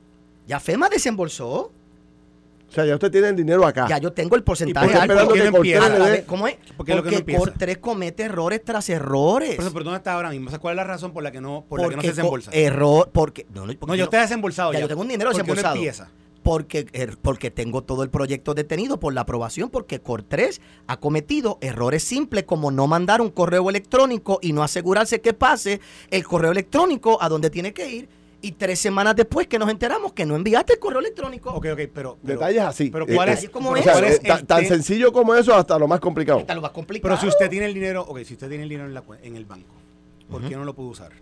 [0.46, 1.72] Ya FEMA desembolsó.
[2.70, 3.88] O sea, ya usted tiene el dinero acá.
[3.90, 5.14] Ya yo tengo el porcentaje ¿Y por qué alto.
[5.14, 6.12] esperando que que no empieza?
[6.12, 6.56] ver, ¿Cómo es?
[6.78, 7.40] ¿Por qué no Porque empieza?
[7.40, 9.56] Cortés comete errores tras errores.
[9.56, 10.46] Por eso, pero ¿dónde está ahora mismo?
[10.46, 12.10] O sea, ¿Cuál es la razón por la que no, por la que no se
[12.10, 12.52] Porque desembolsa?
[12.54, 13.48] Error, porque...
[13.52, 14.82] No, no, porque no, yo estoy desembolsado ya, ya.
[14.84, 15.76] yo tengo un dinero ¿Por qué no desembolsado.
[15.76, 16.10] empieza?
[16.44, 21.58] Porque, er, porque tengo todo el proyecto detenido por la aprobación, porque Cortés ha cometido
[21.62, 25.80] errores simples como no mandar un correo electrónico y no asegurarse que pase
[26.12, 28.10] el correo electrónico a donde tiene que ir.
[28.46, 31.52] Y tres semanas después que nos enteramos que no enviaste el correo electrónico.
[31.52, 31.94] Ok, ok, pero...
[31.94, 32.90] pero- Detalles así.
[32.90, 33.86] Pero Eh, ¿cuál eh, es, ¿cómo o es?
[33.86, 36.40] sea, cuál eh, es el tan sencillo como eso hasta lo más complicado.
[36.40, 37.08] Está lo más complicado.
[37.16, 39.38] Pero si usted tiene el dinero, ok, si usted tiene el dinero en, la en
[39.38, 39.74] el banco,
[40.30, 41.14] ¿por qué no lo puede usar?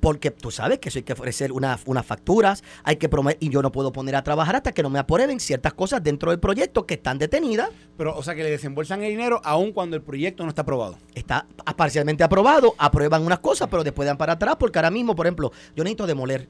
[0.00, 3.50] Porque tú sabes que eso hay que ofrecer una- unas facturas, hay que prometer, y
[3.50, 6.38] yo no puedo poner a trabajar hasta que no me aprueben ciertas cosas dentro del
[6.40, 7.70] proyecto que están detenidas.
[7.96, 10.98] Pero, o sea, que le desembolsan el dinero aun cuando el proyecto no está aprobado.
[11.14, 15.26] Está parcialmente aprobado, aprueban unas cosas, pero después dan para atrás, porque ahora mismo, por
[15.26, 16.48] ejemplo, yo necesito demoler.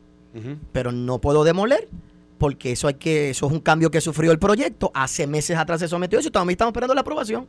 [0.72, 1.88] pero no puedo demoler
[2.37, 5.80] porque eso hay que eso es un cambio que sufrió el proyecto hace meses atrás
[5.80, 7.46] se sometió eso y todavía estamos esperando la aprobación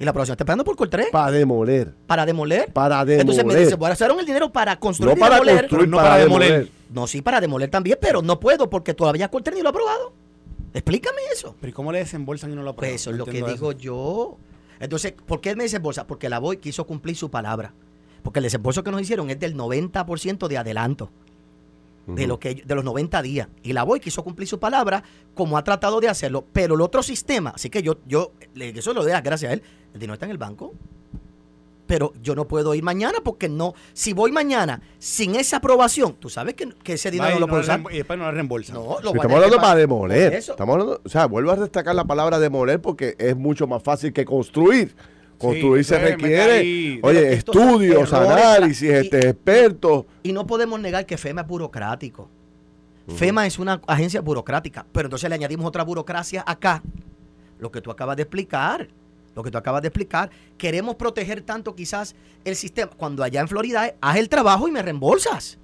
[0.00, 1.92] y la aprobación está esperando por Cortés Para demoler.
[2.06, 3.20] para demoler Para demoler.
[3.20, 5.96] entonces me dice bueno usaron el dinero para construir no y para demoler construir, no
[5.96, 6.48] para, para demoler.
[6.52, 6.72] demoler.
[6.90, 10.12] no sí para demoler también pero no puedo porque todavía Cortés ni lo ha aprobado
[10.74, 12.92] explícame eso Pero ¿y cómo le desembolsan y no lo aprueban?
[12.92, 14.36] pues eso es lo que digo yo.
[14.80, 16.06] Entonces, ¿por qué me desembolsa?
[16.06, 17.72] Porque la BOI quiso cumplir su palabra.
[18.22, 21.10] Porque el desembolso que nos hicieron es del 90% de adelanto.
[22.14, 23.48] De, lo que, de los 90 días.
[23.62, 25.02] Y la BOI quiso cumplir su palabra
[25.34, 26.44] como ha tratado de hacerlo.
[26.52, 29.62] Pero el otro sistema, así que yo, yo le- eso lo deja gracias a él,
[29.92, 30.72] el dinero está en el banco.
[31.86, 33.72] Pero yo no puedo ir mañana porque no.
[33.94, 37.62] Si voy mañana sin esa aprobación, tú sabes que, que ese dinero no lo puedo
[37.62, 37.80] usar.
[37.90, 38.74] Y después no le reembolsan.
[38.76, 40.34] No, lo estamos hablando para pa- demoler.
[40.34, 44.12] Estamos hablando, o sea, vuelvo a destacar la palabra demoler porque es mucho más fácil
[44.12, 44.94] que construir.
[45.38, 50.04] Construir se entonces, mete requiere, oye, estudios, análisis, este, expertos.
[50.22, 52.28] Y no podemos negar que FEMA es burocrático.
[53.16, 56.82] FEMA es una agencia burocrática, pero entonces le añadimos otra burocracia acá.
[57.58, 58.88] Lo que tú acabas de explicar,
[59.34, 63.48] lo que tú acabas de explicar, queremos proteger tanto quizás el sistema, cuando allá en
[63.48, 65.58] Florida es, haz el trabajo y me reembolsas.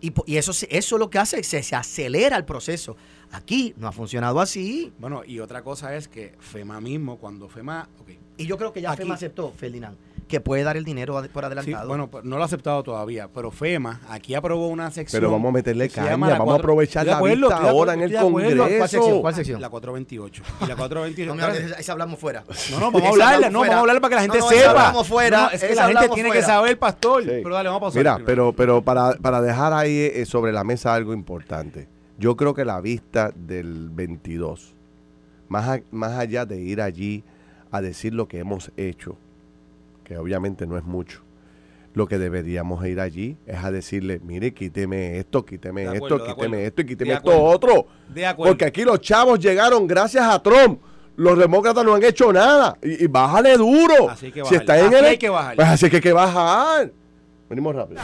[0.00, 2.96] Y, y eso, se- eso lo que hace es que se acelera el proceso.
[3.32, 4.92] Aquí no ha funcionado así.
[4.98, 7.88] Bueno, y otra cosa es que FEMA mismo, cuando FEMA...
[8.00, 9.96] ok, Y yo creo que ya Aquí- FEMA aceptó, Ferdinand,
[10.28, 11.86] que puede dar el dinero por Sí, adelantado.
[11.88, 15.20] bueno, pues, no lo ha aceptado todavía, pero FEMA aquí aprobó una sección.
[15.20, 18.16] Pero vamos a meterle caña, vamos a aprovechar la acuerdo, vista ahora en el.
[18.16, 18.56] Congreso.
[18.66, 19.20] ¿Cuál sección?
[19.20, 19.60] ¿Cuál sección?
[19.60, 20.42] La 428.
[20.62, 21.26] Y la 428.
[21.34, 22.44] No, mira, esa, esa hablamos fuera.
[22.72, 23.70] No, no, vamos a hablarla, no, fuera.
[23.70, 24.70] vamos a hablarla para que la gente No, no, sepa.
[24.70, 26.40] hablamos fuera, No, es que esa la gente tiene fuera.
[26.40, 27.22] que saber, pastor.
[27.22, 27.28] Sí.
[27.42, 28.00] Pero dale, vamos a pausar.
[28.00, 28.52] Mira, primero.
[28.52, 31.88] pero, pero para, para dejar ahí eh, sobre la mesa algo importante.
[32.18, 34.74] Yo creo que la vista del 22,
[35.48, 37.22] más, a- más allá de ir allí
[37.70, 39.16] a decir lo que hemos hecho,
[40.04, 41.20] que obviamente no es mucho,
[41.94, 46.82] lo que deberíamos ir allí es a decirle, mire, quíteme esto, quíteme esto, quíteme esto
[46.82, 47.86] y quíteme esto otro.
[48.12, 48.52] De acuerdo.
[48.52, 50.80] Porque aquí los chavos llegaron gracias a Trump.
[51.16, 52.76] Los demócratas no han hecho nada.
[52.82, 54.10] Y, y bájale duro.
[54.10, 55.56] Así que si está en Así el, hay que bajarle.
[55.56, 56.92] Pues así que hay que bajar.
[57.48, 58.02] Venimos rápido.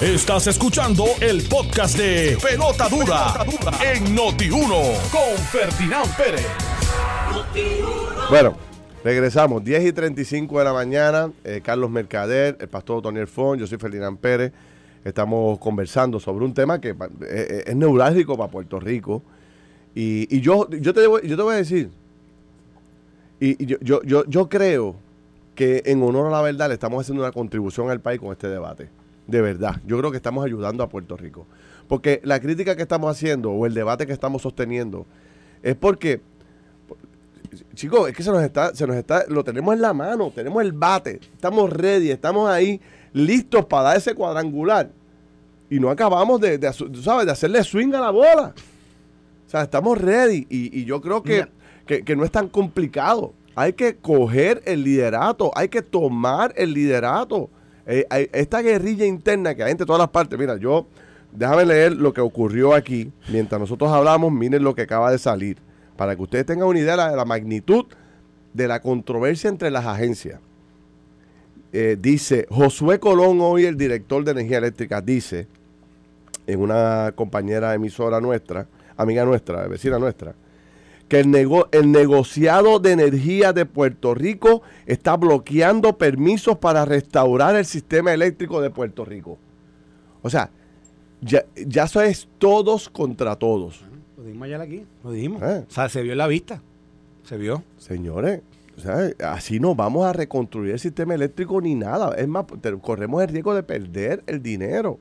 [0.00, 3.46] Estás escuchando el podcast de Pelota Dura,
[3.94, 6.44] en Noti1 con Ferdinand Pérez.
[8.28, 8.56] Bueno,
[9.04, 9.62] regresamos.
[9.62, 11.30] 10 y 35 de la mañana.
[11.44, 14.52] eh, Carlos Mercader, el pastor Toniel Fon, yo soy Ferdinand Pérez.
[15.04, 19.22] Estamos conversando sobre un tema que eh, eh, es neurálgico para Puerto Rico.
[19.94, 21.90] Y, yo, yo, te debo- yo te voy a decir,
[23.38, 24.96] y yo, yo, yo, yo creo
[25.54, 28.48] que en honor a la verdad le estamos haciendo una contribución al país con este
[28.48, 28.88] debate.
[29.26, 31.46] De verdad, yo creo que estamos ayudando a Puerto Rico.
[31.88, 35.06] Porque la crítica que estamos haciendo o el debate que estamos sosteniendo
[35.62, 36.20] es porque
[37.74, 40.62] Chicos, es que se nos está, se nos está, lo tenemos en la mano, tenemos
[40.62, 42.80] el bate, estamos ready, estamos ahí
[43.12, 44.90] listos para dar ese cuadrangular.
[45.70, 46.60] Y no acabamos de,
[47.02, 48.54] sabes, de hacerle swing a la bola.
[49.46, 50.46] O sea, estamos ready.
[50.48, 51.48] Y, y yo creo que,
[51.86, 53.32] que no es tan complicado.
[53.56, 57.50] Hay que coger el liderato, hay que tomar el liderato.
[57.86, 60.38] Eh, hay- esta guerrilla interna que hay entre todas las partes.
[60.38, 60.86] Mira, yo,
[61.32, 63.12] déjame leer lo que ocurrió aquí.
[63.30, 65.58] Mientras nosotros hablamos, miren lo que acaba de salir.
[65.96, 67.86] Para que ustedes tengan una idea de la, magnitud
[68.52, 70.40] de la controversia entre las agencias.
[71.72, 75.46] Eh, dice, Josué Colón, hoy el director de energía eléctrica, dice
[76.46, 80.34] en una compañera emisora nuestra, amiga nuestra, vecina nuestra,
[81.14, 87.54] que el, nego- el negociado de energía de Puerto Rico está bloqueando permisos para restaurar
[87.54, 89.38] el sistema eléctrico de Puerto Rico.
[90.22, 90.50] O sea,
[91.20, 93.84] ya, ya eso es todos contra todos.
[94.16, 95.42] Lo dijimos ayer aquí, lo dijimos.
[95.42, 95.64] Eh.
[95.68, 96.60] O sea, se vio en la vista.
[97.22, 97.62] Se vio.
[97.78, 98.42] Señores,
[98.76, 102.14] o sea, así no vamos a reconstruir el sistema eléctrico ni nada.
[102.16, 102.44] Es más,
[102.82, 104.98] corremos el riesgo de perder el dinero.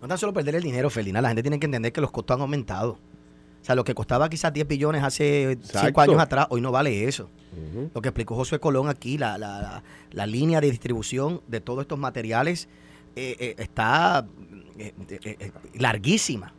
[0.00, 2.36] No tan solo perder el dinero, Felina, la gente tiene que entender que los costos
[2.36, 2.98] han aumentado.
[3.60, 5.86] O sea, lo que costaba quizás 10 billones hace Exacto.
[5.88, 7.28] 5 años atrás, hoy no vale eso.
[7.94, 11.82] Lo que explicó Josué Colón aquí, la, la- la- la línea de distribución de todos
[11.82, 12.68] estos materiales
[13.16, 14.26] eh, eh, está
[14.78, 14.92] eh,
[15.74, 16.54] larguísima.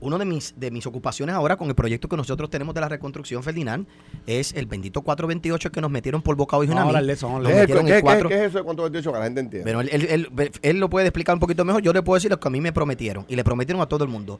[0.00, 2.88] Una de mis, de mis ocupaciones ahora con el proyecto que nosotros tenemos de la
[2.88, 3.86] reconstrucción, Ferdinand,
[4.26, 6.96] es el bendito 428 que nos metieron por Bocado y Vamos a Junamí.
[6.98, 8.28] hablar de eso, vamos a Nos ¿Qué, qué- el qué- 4.
[8.28, 9.72] qué es eso de cuánto 28 que la gente entiende?
[9.72, 11.82] Bueno, él, él- él- él lo puede explicar un poquito mejor.
[11.82, 13.24] Yo le puedo decir lo que a mí me prometieron.
[13.28, 14.38] Y le prometieron a todo el mundo.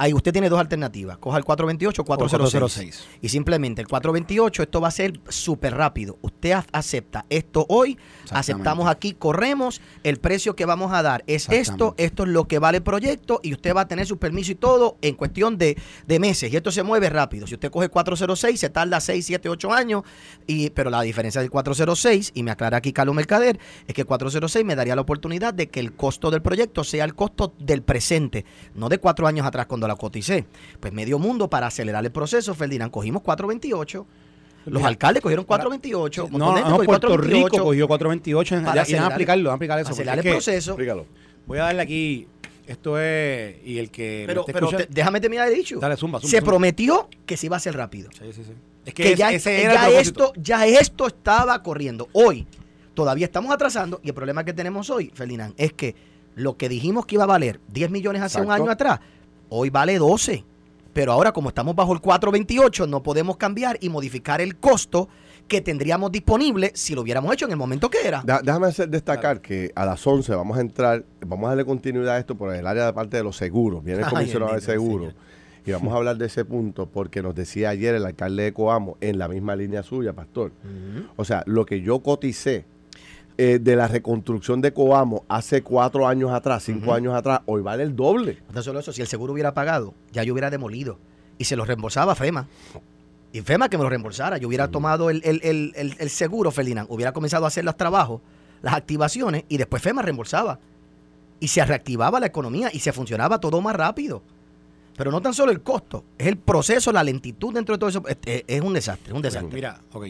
[0.00, 1.18] Ahí usted tiene dos alternativas.
[1.18, 2.58] Coja el 428 o 406.
[2.58, 3.18] 406.
[3.20, 6.16] Y simplemente el 428, esto va a ser súper rápido.
[6.22, 7.98] Usted acepta esto hoy,
[8.30, 12.58] aceptamos aquí, corremos, el precio que vamos a dar es esto, esto es lo que
[12.58, 15.76] vale el proyecto y usted va a tener su permiso y todo en cuestión de,
[16.06, 16.50] de meses.
[16.50, 17.46] Y esto se mueve rápido.
[17.46, 20.04] Si usted coge 406, se tarda 6, 7, 8 años,
[20.46, 24.06] y, pero la diferencia del 406, y me aclara aquí Carlos Mercader, es que el
[24.06, 27.82] 406 me daría la oportunidad de que el costo del proyecto sea el costo del
[27.82, 30.44] presente, no de cuatro años atrás cuando la coticé.
[30.80, 34.06] Pues medio mundo para acelerar el proceso, Ferdinand, cogimos 428.
[34.66, 36.26] Los Mira, alcaldes cogieron 428.
[36.26, 38.54] un No, no, Puerto 428 Rico cogió 428.
[38.56, 39.90] para Ya, van a acelerar- aplicarlo, van a aplicar eso.
[39.90, 40.70] acelerar el que proceso.
[40.72, 41.06] Explícalo.
[41.46, 42.26] Voy a darle aquí.
[42.66, 43.56] Esto es.
[43.64, 44.24] Y el que.
[44.26, 45.78] Pero, pero te- déjame terminar de dicho.
[45.80, 46.50] Dale, zumba, zumba, Se zumba.
[46.50, 48.10] prometió que se iba a hacer rápido.
[48.12, 48.52] Sí, sí, sí.
[48.84, 50.24] Es Que, es- ya, ese era ya el propósito.
[50.26, 52.08] esto, ya esto estaba corriendo.
[52.12, 52.46] Hoy
[52.94, 55.94] todavía estamos atrasando y el problema que tenemos hoy, Ferdinand, es que
[56.36, 59.00] lo que dijimos que iba a valer 10 millones hace un año atrás,
[59.50, 60.44] hoy vale 12.
[60.92, 65.08] Pero ahora como estamos bajo el 428, no podemos cambiar y modificar el costo
[65.46, 68.22] que tendríamos disponible si lo hubiéramos hecho en el momento que era.
[68.42, 72.18] Déjame hacer destacar que a las 11 vamos a entrar, vamos a darle continuidad a
[72.18, 73.84] esto por el área de parte de los seguros.
[73.84, 75.14] Viene el comisionado de seguros.
[75.66, 78.96] Y vamos a hablar de ese punto porque nos decía ayer el alcalde de Coamo,
[79.00, 80.52] en la misma línea suya, pastor.
[81.16, 82.64] O sea, lo que yo coticé
[83.42, 87.82] eh, de la reconstrucción de Coamo hace cuatro años atrás, cinco años atrás, hoy vale
[87.84, 88.42] el doble.
[88.48, 90.98] No tan solo eso, si el seguro hubiera pagado, ya yo hubiera demolido
[91.38, 92.46] y se lo reembolsaba FEMA.
[93.32, 94.36] Y FEMA que me lo reembolsara.
[94.36, 97.76] Yo hubiera tomado el, el- el- el- el seguro, Ferdinand, hubiera comenzado a hacer los
[97.78, 98.20] trabajos,
[98.60, 100.58] las activaciones y después FEMA reembolsaba.
[101.40, 104.22] Y se reactivaba la economía y se funcionaba todo más rápido.
[104.98, 108.02] Pero no tan solo el costo, es el proceso, la lentitud dentro de todo eso.
[108.06, 109.54] Es, es- es un desastre, es un desastre.
[109.54, 110.06] Mira, ok.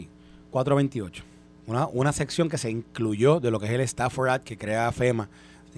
[0.49, 1.23] 428.
[1.67, 4.91] Una, una sección que se incluyó de lo que es el Stafford Act que crea
[4.91, 5.29] FEMA.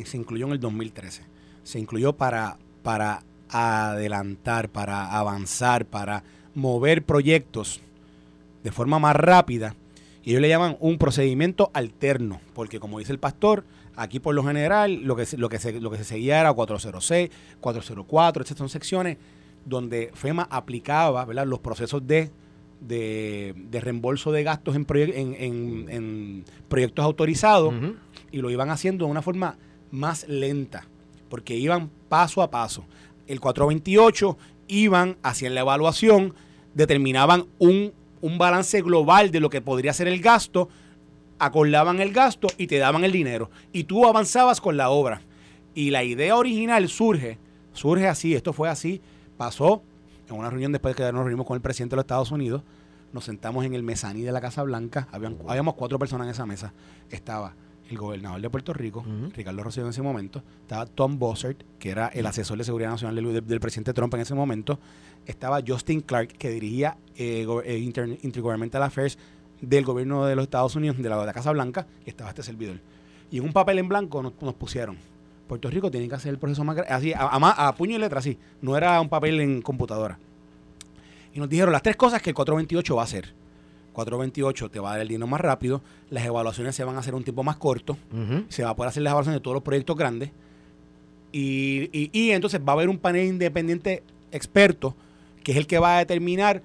[0.04, 1.24] Se incluyó en el 2013.
[1.64, 6.24] Se incluyó para, para adelantar, para avanzar, para
[6.56, 7.82] mover proyectos
[8.64, 9.76] de forma más rápida.
[10.24, 13.66] Y ellos le llaman un procedimiento alterno, porque como dice el pastor,
[13.96, 17.30] aquí por lo general lo que, lo que, se, lo que se seguía era 406,
[17.60, 19.18] 404, estas son secciones
[19.66, 21.46] donde FEMA aplicaba ¿verdad?
[21.46, 22.32] los procesos de,
[22.88, 27.74] de, de reembolso de gastos en, proye- en, en- en proyectos autorizados
[28.32, 29.58] y lo iban haciendo de una forma
[29.92, 30.88] más lenta,
[31.30, 32.86] porque iban paso a paso.
[33.28, 36.34] El 428 iban hacia la evaluación,
[36.74, 40.70] determinaban un, un balance global de lo que podría ser el gasto,
[41.40, 43.50] acordaban el gasto y te daban el dinero.
[43.72, 45.22] Y tú avanzabas con la obra.
[45.76, 47.38] Y la idea original surge,
[47.74, 49.02] surge así, esto fue así,
[49.38, 49.82] pasó
[50.36, 52.62] en una reunión después de que nos reunimos con el presidente de los Estados Unidos,
[53.12, 56.46] nos sentamos en el mezaní de la Casa Blanca, habían, habíamos cuatro personas en esa
[56.46, 56.74] mesa,
[57.12, 57.54] estaba
[57.90, 59.04] el gobernador de Puerto Rico.
[59.36, 63.16] Ricardo Rosselló en ese momento, estaba Tom Bossert, que era el asesor de seguridad nacional
[63.16, 64.80] del, del- del presidente Trump en ese momento,
[65.26, 69.18] estaba Justin Clark, que dirigía eh, eh, Inter- Intergovernmental Affairs
[69.62, 72.42] del gobierno de los Estados Unidos, de la, de la Casa Blanca, y estaba este
[72.44, 72.80] servidor.
[73.30, 74.98] Y en un papel en blanco nos, nos pusieron,
[75.48, 78.38] Puerto Rico tiene que hacer el proceso más así, a, a puño y letra, así,
[78.62, 80.18] no era un papel en computadora.
[81.34, 83.34] Y nos dijeron las tres cosas que el 428 va a hacer.
[83.94, 87.14] 428 te va a dar el dinero más rápido, las evaluaciones se van a hacer
[87.14, 87.98] un tiempo más corto,
[88.50, 90.32] se va a poder hacer las evaluaciones de todos los proyectos grandes
[91.32, 94.96] y, y- y entonces va a haber un panel independiente experto
[95.44, 96.62] que es el que va a determinar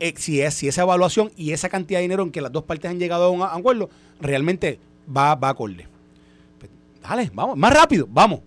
[0.00, 2.64] eh, si, es, si esa evaluación y esa cantidad de dinero en que las dos
[2.64, 3.90] partes han llegado a un acuerdo
[4.20, 4.78] realmente
[5.14, 5.86] va, va acorde.
[7.02, 8.40] Dale, vamos, más rápido, vamos.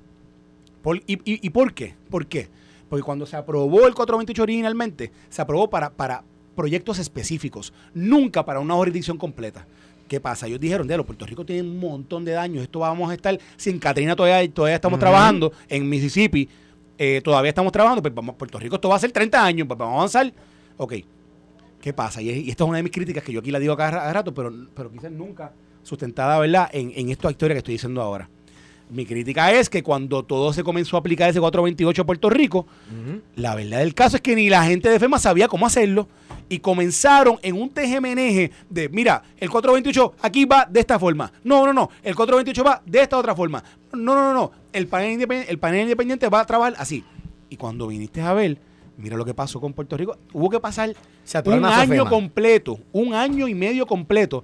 [0.81, 1.95] Por- y, y- y por qué?
[2.09, 2.47] ¿Por qué?
[2.89, 6.23] Porque cuando se aprobó el 428 originalmente, se aprobó para, para
[6.55, 9.65] proyectos específicos, nunca para una jurisdicción completa.
[10.07, 10.45] ¿Qué pasa?
[10.47, 13.71] Ellos dijeron, de Puerto Rico tiene un montón de daños, esto vamos a estar, si
[13.71, 16.47] en Katrina todavía, todavía estamos trabajando, en Mississippi
[16.97, 19.77] eh, todavía estamos trabajando, pues vamos, Puerto Rico esto va a ser 30 años, pues
[19.77, 20.31] vamos a avanzar.
[20.77, 20.93] Ok,
[21.81, 22.21] ¿qué pasa?
[22.21, 24.13] Y, y esta es una de mis críticas que yo aquí la digo cada, cada
[24.13, 28.29] rato, pero, pero quizás nunca sustentada, ¿verdad?, en, en esta historia que estoy diciendo ahora.
[28.89, 32.67] Mi crítica es que cuando todo se comenzó a aplicar ese 428 a Puerto Rico,
[33.35, 36.07] la verdad del caso es que ni la gente de FEMA sabía cómo hacerlo
[36.49, 41.31] y comenzaron en un tejemeneje de, mira, el 428 aquí va de esta forma.
[41.43, 43.63] No, no, no, el 428 va de esta otra forma.
[43.91, 47.03] No, no, no, no, el panel independiente, el panel independiente va a trabajar así.
[47.49, 48.59] Y cuando viniste a ver,
[48.97, 50.95] mira lo que pasó con Puerto Rico, hubo que pasar
[51.45, 54.43] un año completo, un año y medio completo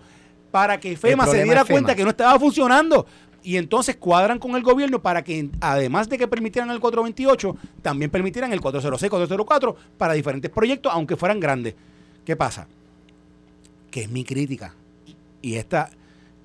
[0.50, 3.06] para que FEMA se diera cuenta que no estaba funcionando
[3.44, 8.12] y entonces cuadran con el gobierno para que, además de que permitieran el 428, también
[8.12, 11.76] permitieran el 406, 404 para diferentes proyectos, aunque fueran grandes.
[12.26, 12.68] ¿Qué pasa?
[13.90, 14.76] Que es mi crítica.
[15.42, 15.90] Y esta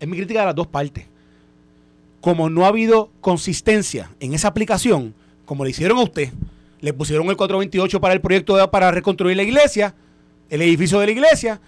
[0.00, 1.06] es mi crítica de las dos partes.
[2.20, 6.32] Como no ha habido consistencia en esa aplicación, como le hicieron a usted,
[6.80, 9.94] le pusieron el 428 para el proyecto de, para reconstruir la iglesia,
[10.48, 11.60] el edificio de la iglesia,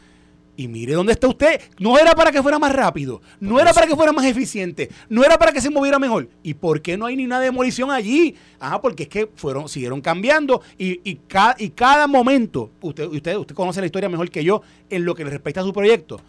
[0.58, 1.60] y mire dónde está usted.
[1.78, 5.24] No era para que fuera más rápido, no era para que fuera más eficiente, no
[5.24, 6.28] era para que se moviera mejor.
[6.42, 8.34] ¿Y por qué no hay ni una demolición allí?
[8.58, 11.20] Ah, porque es que fueron, siguieron cambiando y, y,
[11.58, 15.24] y cada momento, usted, usted, usted conoce la historia mejor que yo en lo que
[15.24, 16.20] le respecta a su proyecto.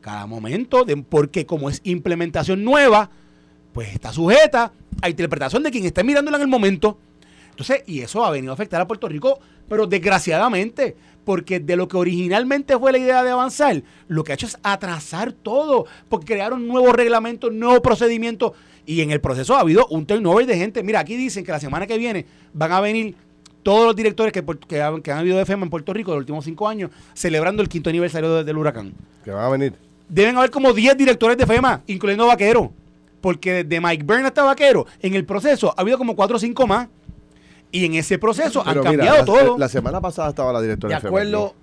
[0.00, 3.08] Cada momento, porque como es implementación nueva,
[3.72, 6.98] pues está sujeta a interpretación de quien esté mirándola en el momento.
[7.50, 11.88] Entonces, y eso ha venido a afectar a Puerto Rico, pero desgraciadamente, porque de lo
[11.88, 16.34] que originalmente fue la idea de avanzar, lo que ha hecho es atrasar todo, porque
[16.34, 18.52] crearon nuevos reglamentos, nuevos procedimientos,
[18.86, 20.84] y en el proceso ha habido un turnover de gente.
[20.84, 23.16] Mira, aquí dicen que la semana que viene van a venir
[23.64, 26.18] todos los directores que, que, han, que han habido de FEMA en Puerto Rico en
[26.18, 28.94] los últimos cinco años, celebrando el quinto aniversario del huracán.
[29.24, 29.74] Que van a venir.
[30.08, 32.72] Deben haber como 10 directores de FEMA, incluyendo Vaquero,
[33.20, 36.66] porque de Mike Byrne hasta Vaquero, en el proceso ha habido como 4 o 5
[36.68, 36.86] más.
[37.72, 39.58] Y en ese proceso han cambiado todo.
[39.58, 41.54] La semana pasada estaba la directora de acuerdo,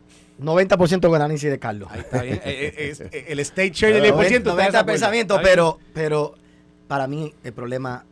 [0.41, 1.89] 90% con el análisis de Carlos.
[1.91, 2.41] Ahí está bien.
[2.43, 4.43] Eh, eh, eh, el state share del 10%.
[4.43, 6.35] 90 pensamiento, pero, pero
[6.87, 8.05] para mí el problema,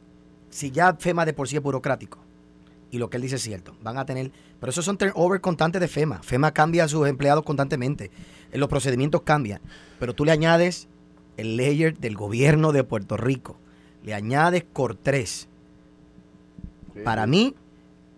[0.50, 2.20] si ya FEMA de por sí es burocrático,
[2.92, 5.80] y lo que él dice es cierto, van a tener, pero esos son turnover constantes
[5.82, 6.22] de FEMA.
[6.24, 8.12] FEMA cambia a sus empleados constantemente,
[8.52, 9.62] los procedimientos cambian,
[10.00, 10.88] pero tú le añades
[11.38, 13.58] el layer del gobierno de Puerto Rico,
[14.04, 15.48] le añades Cortés.
[17.06, 17.56] Para mí,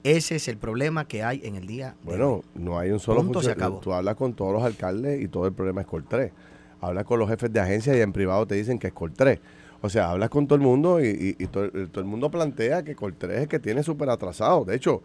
[0.03, 1.95] ese es el problema que hay en el día.
[2.03, 3.79] Bueno, no hay un solo Punto se acabó.
[3.79, 6.31] Tú hablas con todos los alcaldes y todo el problema es Col 3.
[6.81, 9.39] Hablas con los jefes de agencia y en privado te dicen que es Col 3.
[9.81, 13.41] O sea, hablas con todo el mundo y, todo, el mundo plantea que Col 3
[13.41, 14.65] es que tiene súper atrasado.
[14.65, 15.01] De hecho,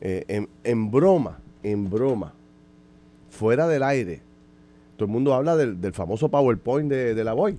[0.00, 2.34] eh, en, en broma, en broma,
[3.30, 4.22] fuera del aire,
[4.98, 7.56] todo el mundo habla del, famoso PowerPoint de, la BOY.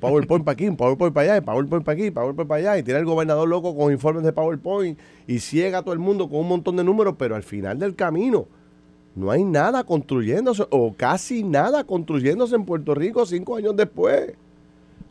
[0.00, 2.78] PowerPoint para aquí, PowerPoint para allá, PowerPoint para aquí, PowerPoint para allá.
[2.78, 6.28] Y tiene el gobernador loco con informes de PowerPoint y ciega a todo el mundo
[6.28, 8.48] con un montón de números, pero al final del camino
[9.14, 14.32] no hay nada construyéndose o casi nada construyéndose en Puerto Rico cinco años después.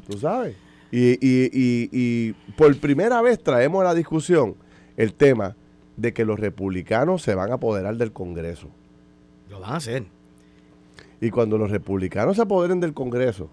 [0.09, 0.55] ¿Tú sabes?
[0.91, 4.55] Y, y, y, y por primera vez traemos a la discusión
[4.97, 5.55] el tema
[5.97, 8.69] de que los republicanos se van a apoderar del Congreso.
[9.49, 10.18] Lo van a hacer.
[11.21, 13.49] Y cuando los republicanos se apoderen del Congreso.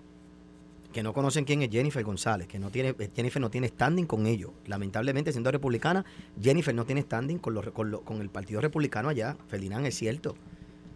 [0.93, 4.07] Que no conocen quién es Jennifer González, que no tiene, eh, Jennifer no tiene standing
[4.07, 4.53] con ellos.
[4.67, 6.05] Lamentablemente, siendo republicana,
[6.41, 9.37] Jennifer no tiene standing con, los, con, con el Partido Republicano allá.
[9.49, 10.37] Ferdinand, es cierto.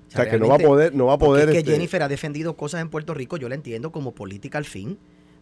[0.08, 1.48] O sea, que no va a poder, no va a poder.
[1.48, 4.58] Es que este Jennifer ha defendido cosas en Puerto Rico, yo la entiendo como política
[4.58, 4.98] al fin.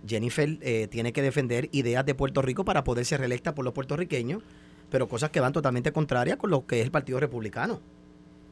[0.07, 3.73] Jennifer eh, tiene que defender ideas de Puerto Rico para poder ser reelecta por los
[3.73, 4.43] puertorriqueños,
[4.91, 7.81] pero cosas que van totalmente contrarias con lo que es el Partido Republicano.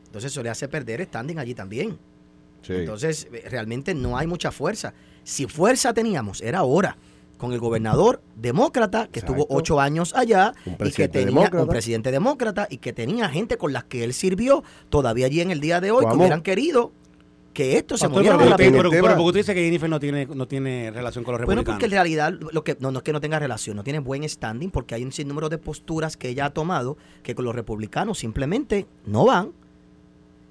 [0.06, 1.98] Entonces eso le hace perder standing allí también.
[2.68, 4.94] Entonces, eh, realmente no hay mucha fuerza.
[5.24, 6.96] Si fuerza teníamos, era ahora
[7.36, 12.66] con el gobernador demócrata que estuvo ocho años allá y que tenía un presidente demócrata
[12.70, 15.90] y que tenía gente con las que él sirvió todavía allí en el día de
[15.90, 16.92] hoy que hubieran querido
[17.52, 18.36] que esto se moviera.
[18.36, 21.40] pero, pero, pero, porque usted dice que Jennifer no tiene, no tiene relación con los
[21.40, 21.64] republicanos.
[21.64, 23.98] Bueno, porque en realidad lo que, no, no es que no tenga relación, no tiene
[23.98, 27.54] buen standing porque hay un sinnúmero de posturas que ella ha tomado que con los
[27.54, 29.52] republicanos simplemente no van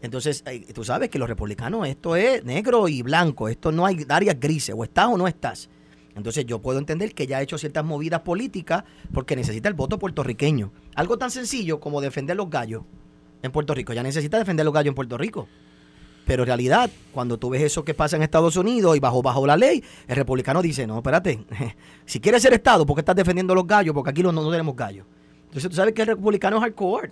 [0.05, 4.39] entonces, tú sabes que los republicanos, esto es negro y blanco, esto no hay áreas
[4.39, 5.69] grises, o estás o no estás.
[6.15, 9.99] Entonces yo puedo entender que ya ha hecho ciertas movidas políticas porque necesita el voto
[9.99, 10.71] puertorriqueño.
[10.95, 12.83] Algo tan sencillo como defender los gallos
[13.41, 13.93] en Puerto Rico.
[13.93, 15.47] Ya necesita defender los gallos en Puerto Rico.
[16.25, 19.45] Pero en realidad, cuando tú ves eso que pasa en Estados Unidos y bajo, bajo
[19.45, 21.43] la ley, el republicano dice, no, espérate,
[22.05, 23.93] si quieres ser Estado, ¿por qué estás defendiendo los gallos?
[23.93, 25.05] Porque aquí no, no tenemos gallos.
[25.45, 27.11] Entonces tú sabes que el republicano es hardcore.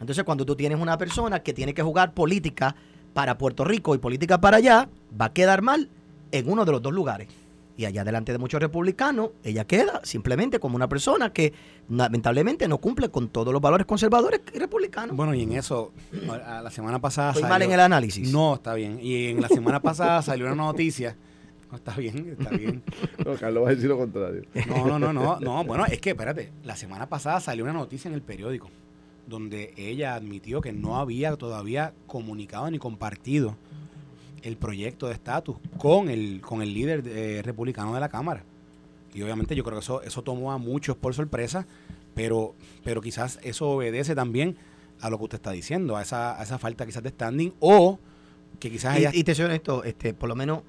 [0.00, 2.74] Entonces, cuando tú tienes una persona que tiene que jugar política
[3.12, 4.88] para Puerto Rico y política para allá,
[5.20, 5.88] va a quedar mal
[6.32, 7.28] en uno de los dos lugares.
[7.76, 11.52] Y allá delante de muchos republicanos, ella queda simplemente como una persona que
[11.88, 15.16] lamentablemente no cumple con todos los valores conservadores y republicanos.
[15.16, 15.92] Bueno, y en eso,
[16.46, 17.30] a- la semana pasada.
[17.30, 18.30] Estoy salió- mal en el análisis.
[18.32, 18.98] No, está bien.
[19.02, 21.16] Y en la semana pasada salió una noticia.
[21.70, 22.82] No, está bien, está bien.
[23.24, 24.42] No, Carlos va a decir lo contrario.
[24.68, 25.64] No, no, no, no, no.
[25.64, 28.68] Bueno, es que, espérate, la semana pasada salió una noticia en el periódico
[29.26, 33.56] donde ella admitió que no había todavía comunicado ni compartido
[34.42, 38.44] el proyecto de estatus con el, con el líder eh, republicano de la Cámara.
[39.14, 41.66] Y obviamente yo creo que eso, eso tomó a muchos por sorpresa,
[42.14, 42.54] pero,
[42.84, 44.56] pero quizás eso obedece también
[45.00, 47.98] a lo que usted está diciendo, a esa, a esa falta quizás de standing o
[48.58, 49.10] que quizás ella...
[49.12, 50.62] Y, y te soy honesto, este, por lo menos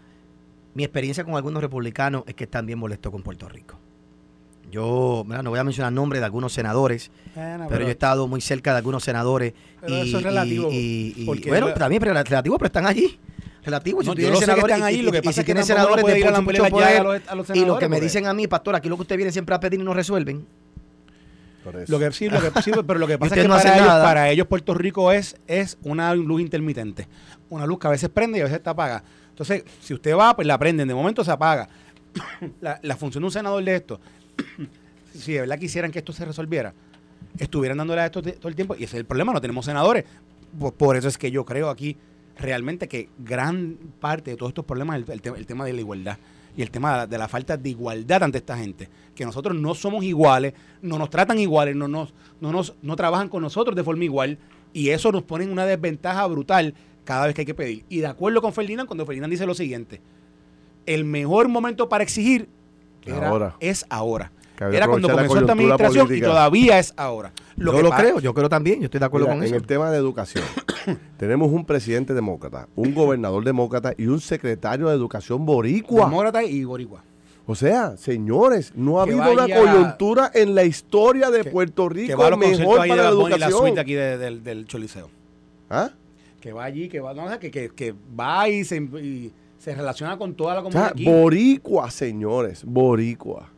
[0.73, 3.77] mi experiencia con algunos republicanos es que están bien molestos con Puerto Rico.
[4.71, 8.39] Yo no voy a mencionar nombres de algunos senadores, Bueno, pero yo he estado muy
[8.41, 9.53] cerca de algunos senadores.
[9.81, 12.67] Pero y, eso es relativo, y- y- y- porque bueno, lo- también pero relativo, pero
[12.67, 13.19] están allí.
[13.63, 15.33] Relativo, si No, yo tienes que senadores están y- ahí, y- lo que y pasa
[15.33, 17.77] si es que tienes senadores de la mucho poder, a los- a los y lo
[17.77, 19.83] que me dicen a mí, pastor, aquí lo que usted viene siempre a pedir y
[19.83, 20.45] no resuelven.
[21.63, 21.91] Por eso.
[21.91, 23.75] Lo que sí, lo que sí, pero lo que pasa es que no hace para,
[23.77, 24.03] ellos, nada.
[24.03, 27.07] para ellos Puerto Rico es, es una luz intermitente.
[27.49, 29.03] Una luz que a veces prende y a veces está apaga.
[29.29, 31.69] Entonces, si usted va, pues la prenden, de momento se apaga.
[32.61, 33.99] la, la función de un senador de esto,
[35.13, 36.73] si de verdad quisieran que esto se resolviera,
[37.39, 38.75] estuvieran dándole a esto todo el tiempo.
[38.75, 40.05] Y ese es el problema, no tenemos senadores.
[40.77, 41.95] Por, eso es que yo creo aquí
[42.37, 45.73] realmente que gran parte de todos estos problemas es el, el te- el tema de
[45.73, 46.17] la igualdad
[46.57, 48.89] y el tema de la, de la falta de igualdad ante esta gente.
[49.15, 53.29] Que nosotros no somos iguales, no nos tratan iguales, no, nos, no, nos, no trabajan
[53.29, 54.37] con nosotros de forma igual
[54.73, 56.73] y eso nos pone en una desventaja brutal
[57.05, 57.85] cada vez que hay que pedir.
[57.89, 60.01] Y de acuerdo con Ferdinand, cuando Ferdinand dice lo siguiente,
[60.85, 62.49] el mejor momento para exigir
[63.05, 63.55] era- Ahora.
[63.59, 64.31] es ahora.
[64.57, 66.27] Que Era cuando comenzó esta administración política.
[66.27, 67.31] y todavía es ahora.
[67.57, 69.55] yo que lo creo, yo creo también, yo estoy de acuerdo Mira, con en eso.
[69.55, 70.43] el tema de educación,
[71.17, 76.05] tenemos un presidente demócrata, un gobernador demócrata y un secretario de educación boricua.
[76.05, 77.03] Demócrata y boricua.
[77.47, 81.87] O sea, señores, no ha Que habido una coyuntura en la historia de Que- Puerto
[81.89, 83.79] Que Rico va a los conciertos mejor para de la y la suite educación.
[83.79, 85.09] aquí de- del, del Choliseo.
[85.71, 85.89] ¿Ah?
[86.39, 90.17] Que va allí, que va, no, que, que, que va y se, y se relaciona
[90.17, 91.05] con toda la O comunidad sea, aquí.
[91.05, 93.49] boricua, señores, boricua.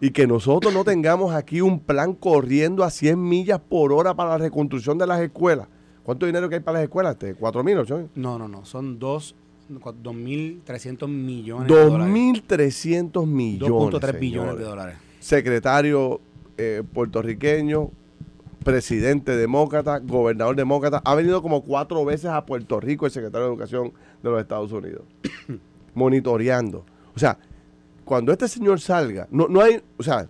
[0.00, 4.30] Y que nosotros no tengamos aquí un plan corriendo a 100 millas por hora para
[4.30, 5.68] la reconstrucción de las escuelas.
[6.02, 7.12] ¿Cuánto dinero que hay para las escuelas?
[7.12, 8.08] Este, ¿4 mil, ocho?
[8.14, 8.64] No, no, no.
[8.64, 9.34] Son dos,
[9.80, 12.14] cua- 2.300 millones de dólares.
[12.14, 14.00] 2.300 millones.
[14.00, 14.96] 2.3 billones de dólares.
[15.20, 16.20] secretario
[16.56, 17.90] eh, puertorriqueño,
[18.64, 21.02] presidente demócrata, gobernador demócrata.
[21.04, 24.72] Ha venido como cuatro veces a Puerto Rico el secretario de Educación de los Estados
[24.72, 25.02] Unidos,
[25.94, 26.84] monitoreando.
[27.14, 27.38] O sea,
[28.04, 30.28] cuando este señor salga, no, no hay, o sea,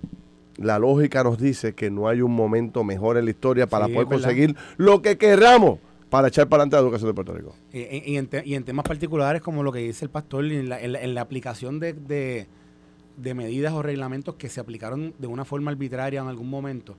[0.56, 3.92] la lógica nos dice que no hay un momento mejor en la historia para Sí,
[3.92, 4.22] poder verdad.
[4.22, 5.78] conseguir lo que querramos
[6.08, 7.54] para echar para adelante la educación de Puerto Rico.
[7.72, 10.80] Y, en, te- y en temas particulares como lo que dice el pastor, en la,
[10.80, 12.46] en la- en la aplicación de, de-
[13.18, 16.96] de medidas o reglamentos que se aplicaron de una forma arbitraria en algún momento,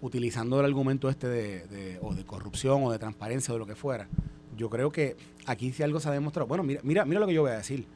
[0.00, 3.66] utilizando el argumento este de, de- o de corrupción o de transparencia o de lo
[3.66, 4.08] que fuera,
[4.56, 7.34] yo creo que aquí si algo se ha demostrado, bueno, mira, mira, mira lo que
[7.34, 7.86] yo voy a decir.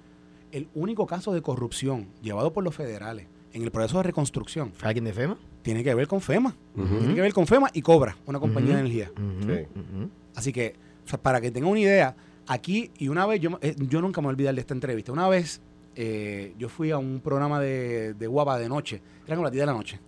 [0.53, 5.05] El único caso de corrupción llevado por los federales en el proceso de reconstrucción ¿Alguien
[5.05, 5.39] de FEMA?
[5.63, 6.55] tiene que ver con FEMA.
[6.75, 9.11] Tiene que ver con FEMA y Cobra, una compañía de energía.
[9.47, 9.67] Sí.
[10.35, 13.75] Así que, o sea, para que tengan una idea, aquí y una vez, yo, eh,
[13.77, 15.13] yo nunca me voy a olvidar de esta entrevista.
[15.13, 15.61] Una vez
[15.97, 19.63] eh, yo fui a un programa de, de guapa de noche, era como las 10
[19.63, 20.01] de la noche.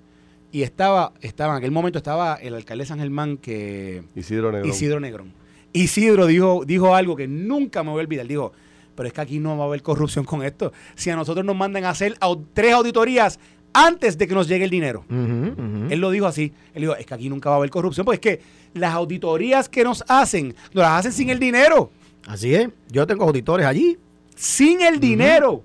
[0.53, 4.71] Y estaba, estaba, en aquel momento estaba el alcalde de San Germán, que Isidro Negrón.
[4.71, 5.33] Isidro Negrón.
[5.73, 8.27] Isidro dijo, dijo algo que nunca me voy a olvidar.
[8.27, 8.53] Dijo,
[8.95, 10.73] pero es que aquí no va a haber corrupción con esto.
[10.95, 12.17] Si a nosotros nos mandan a hacer
[12.53, 13.39] tres auditorías
[13.73, 15.05] antes de que nos llegue el dinero.
[15.09, 16.53] Él lo dijo así.
[16.75, 18.43] Él dijo, es que aquí nunca va a haber corrupción, porque es que
[18.75, 21.91] las auditorías que nos hacen, nos las hacen sin el dinero.
[22.27, 22.69] Así es.
[22.91, 23.97] Yo tengo auditores allí.
[24.35, 25.63] Sin el dinero.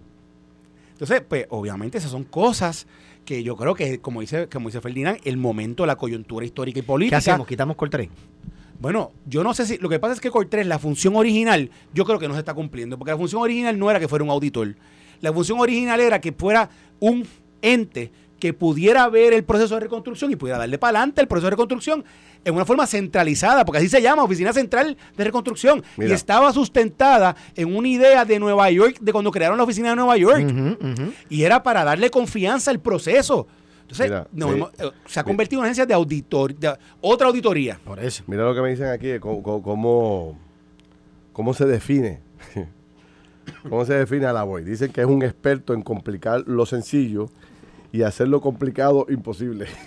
[0.92, 2.88] Entonces, pues, obviamente esas son cosas
[3.26, 6.82] que yo creo que, como dice, como dice Ferdinand, el momento, la coyuntura histórica y
[6.84, 7.18] ¿Qué política.
[7.18, 7.48] hacemos?
[7.48, 8.10] ¿Quitamos Coltrane?
[8.80, 9.78] Bueno, yo no sé si.
[9.78, 12.54] Lo que pasa es que Cortés, la función original, yo creo que no se está
[12.54, 12.98] cumpliendo.
[12.98, 14.76] Porque la función original no era que fuera un auditor.
[15.22, 16.70] La función original era que fuera
[17.00, 17.26] un
[17.62, 21.48] ente que pudiera ver el proceso de reconstrucción y pudiera darle para adelante el proceso
[21.48, 22.04] de reconstrucción
[22.44, 25.84] en una forma centralizada, porque así se llama, Oficina Central de Reconstrucción.
[25.98, 26.12] Mira.
[26.12, 29.96] Y estaba sustentada en una idea de Nueva York, de cuando crearon la oficina de
[29.96, 30.46] Nueva York.
[31.30, 33.48] Y era para darle confianza al proceso.
[33.90, 37.80] Entonces, Mira, hemos- eh, se ha convertido en una agencia de auditor, de- otra auditoría.
[37.86, 38.24] Por eso.
[38.28, 40.38] Mira lo que me dicen aquí, cómo,
[41.34, 42.20] cómo- se define.
[43.70, 44.66] ¿Cómo se define a la voz?
[44.66, 47.30] Dicen que es un experto en complicar lo sencillo
[47.92, 49.68] y hacer lo complicado imposible.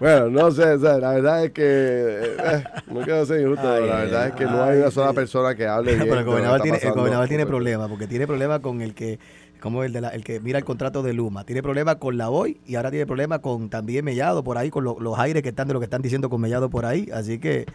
[0.00, 3.86] Bueno, no sé, o sea, la verdad es que eh, no quiero ser injusto, pero
[3.86, 6.06] la verdad es que no hay una sola persona que hable bien.
[6.06, 9.18] Pero el gobernador tiene, el gobernador tiene problemas, porque tiene problemas con el que
[9.60, 12.30] como el, de la- el que mira el contrato de Luma, tiene problemas con la
[12.30, 15.48] hoy y ahora tiene problemas con también Mellado por ahí, con lo- los aires que
[15.50, 17.66] están de lo que están diciendo con Mellado por ahí, así que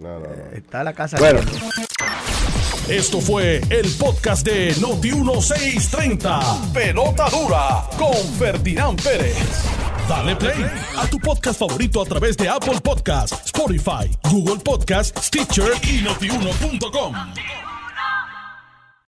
[0.00, 0.26] No, no, no.
[0.26, 1.40] eh, está la casa Bueno.
[2.88, 6.72] Esto fue el podcast de Noti1630.
[6.72, 9.36] Pelota dura con Ferdinand Pérez.
[10.08, 10.64] Dale play
[10.96, 17.14] a tu podcast favorito a través de Apple Podcasts, Spotify, Google Podcasts, Stitcher y notiuno.com.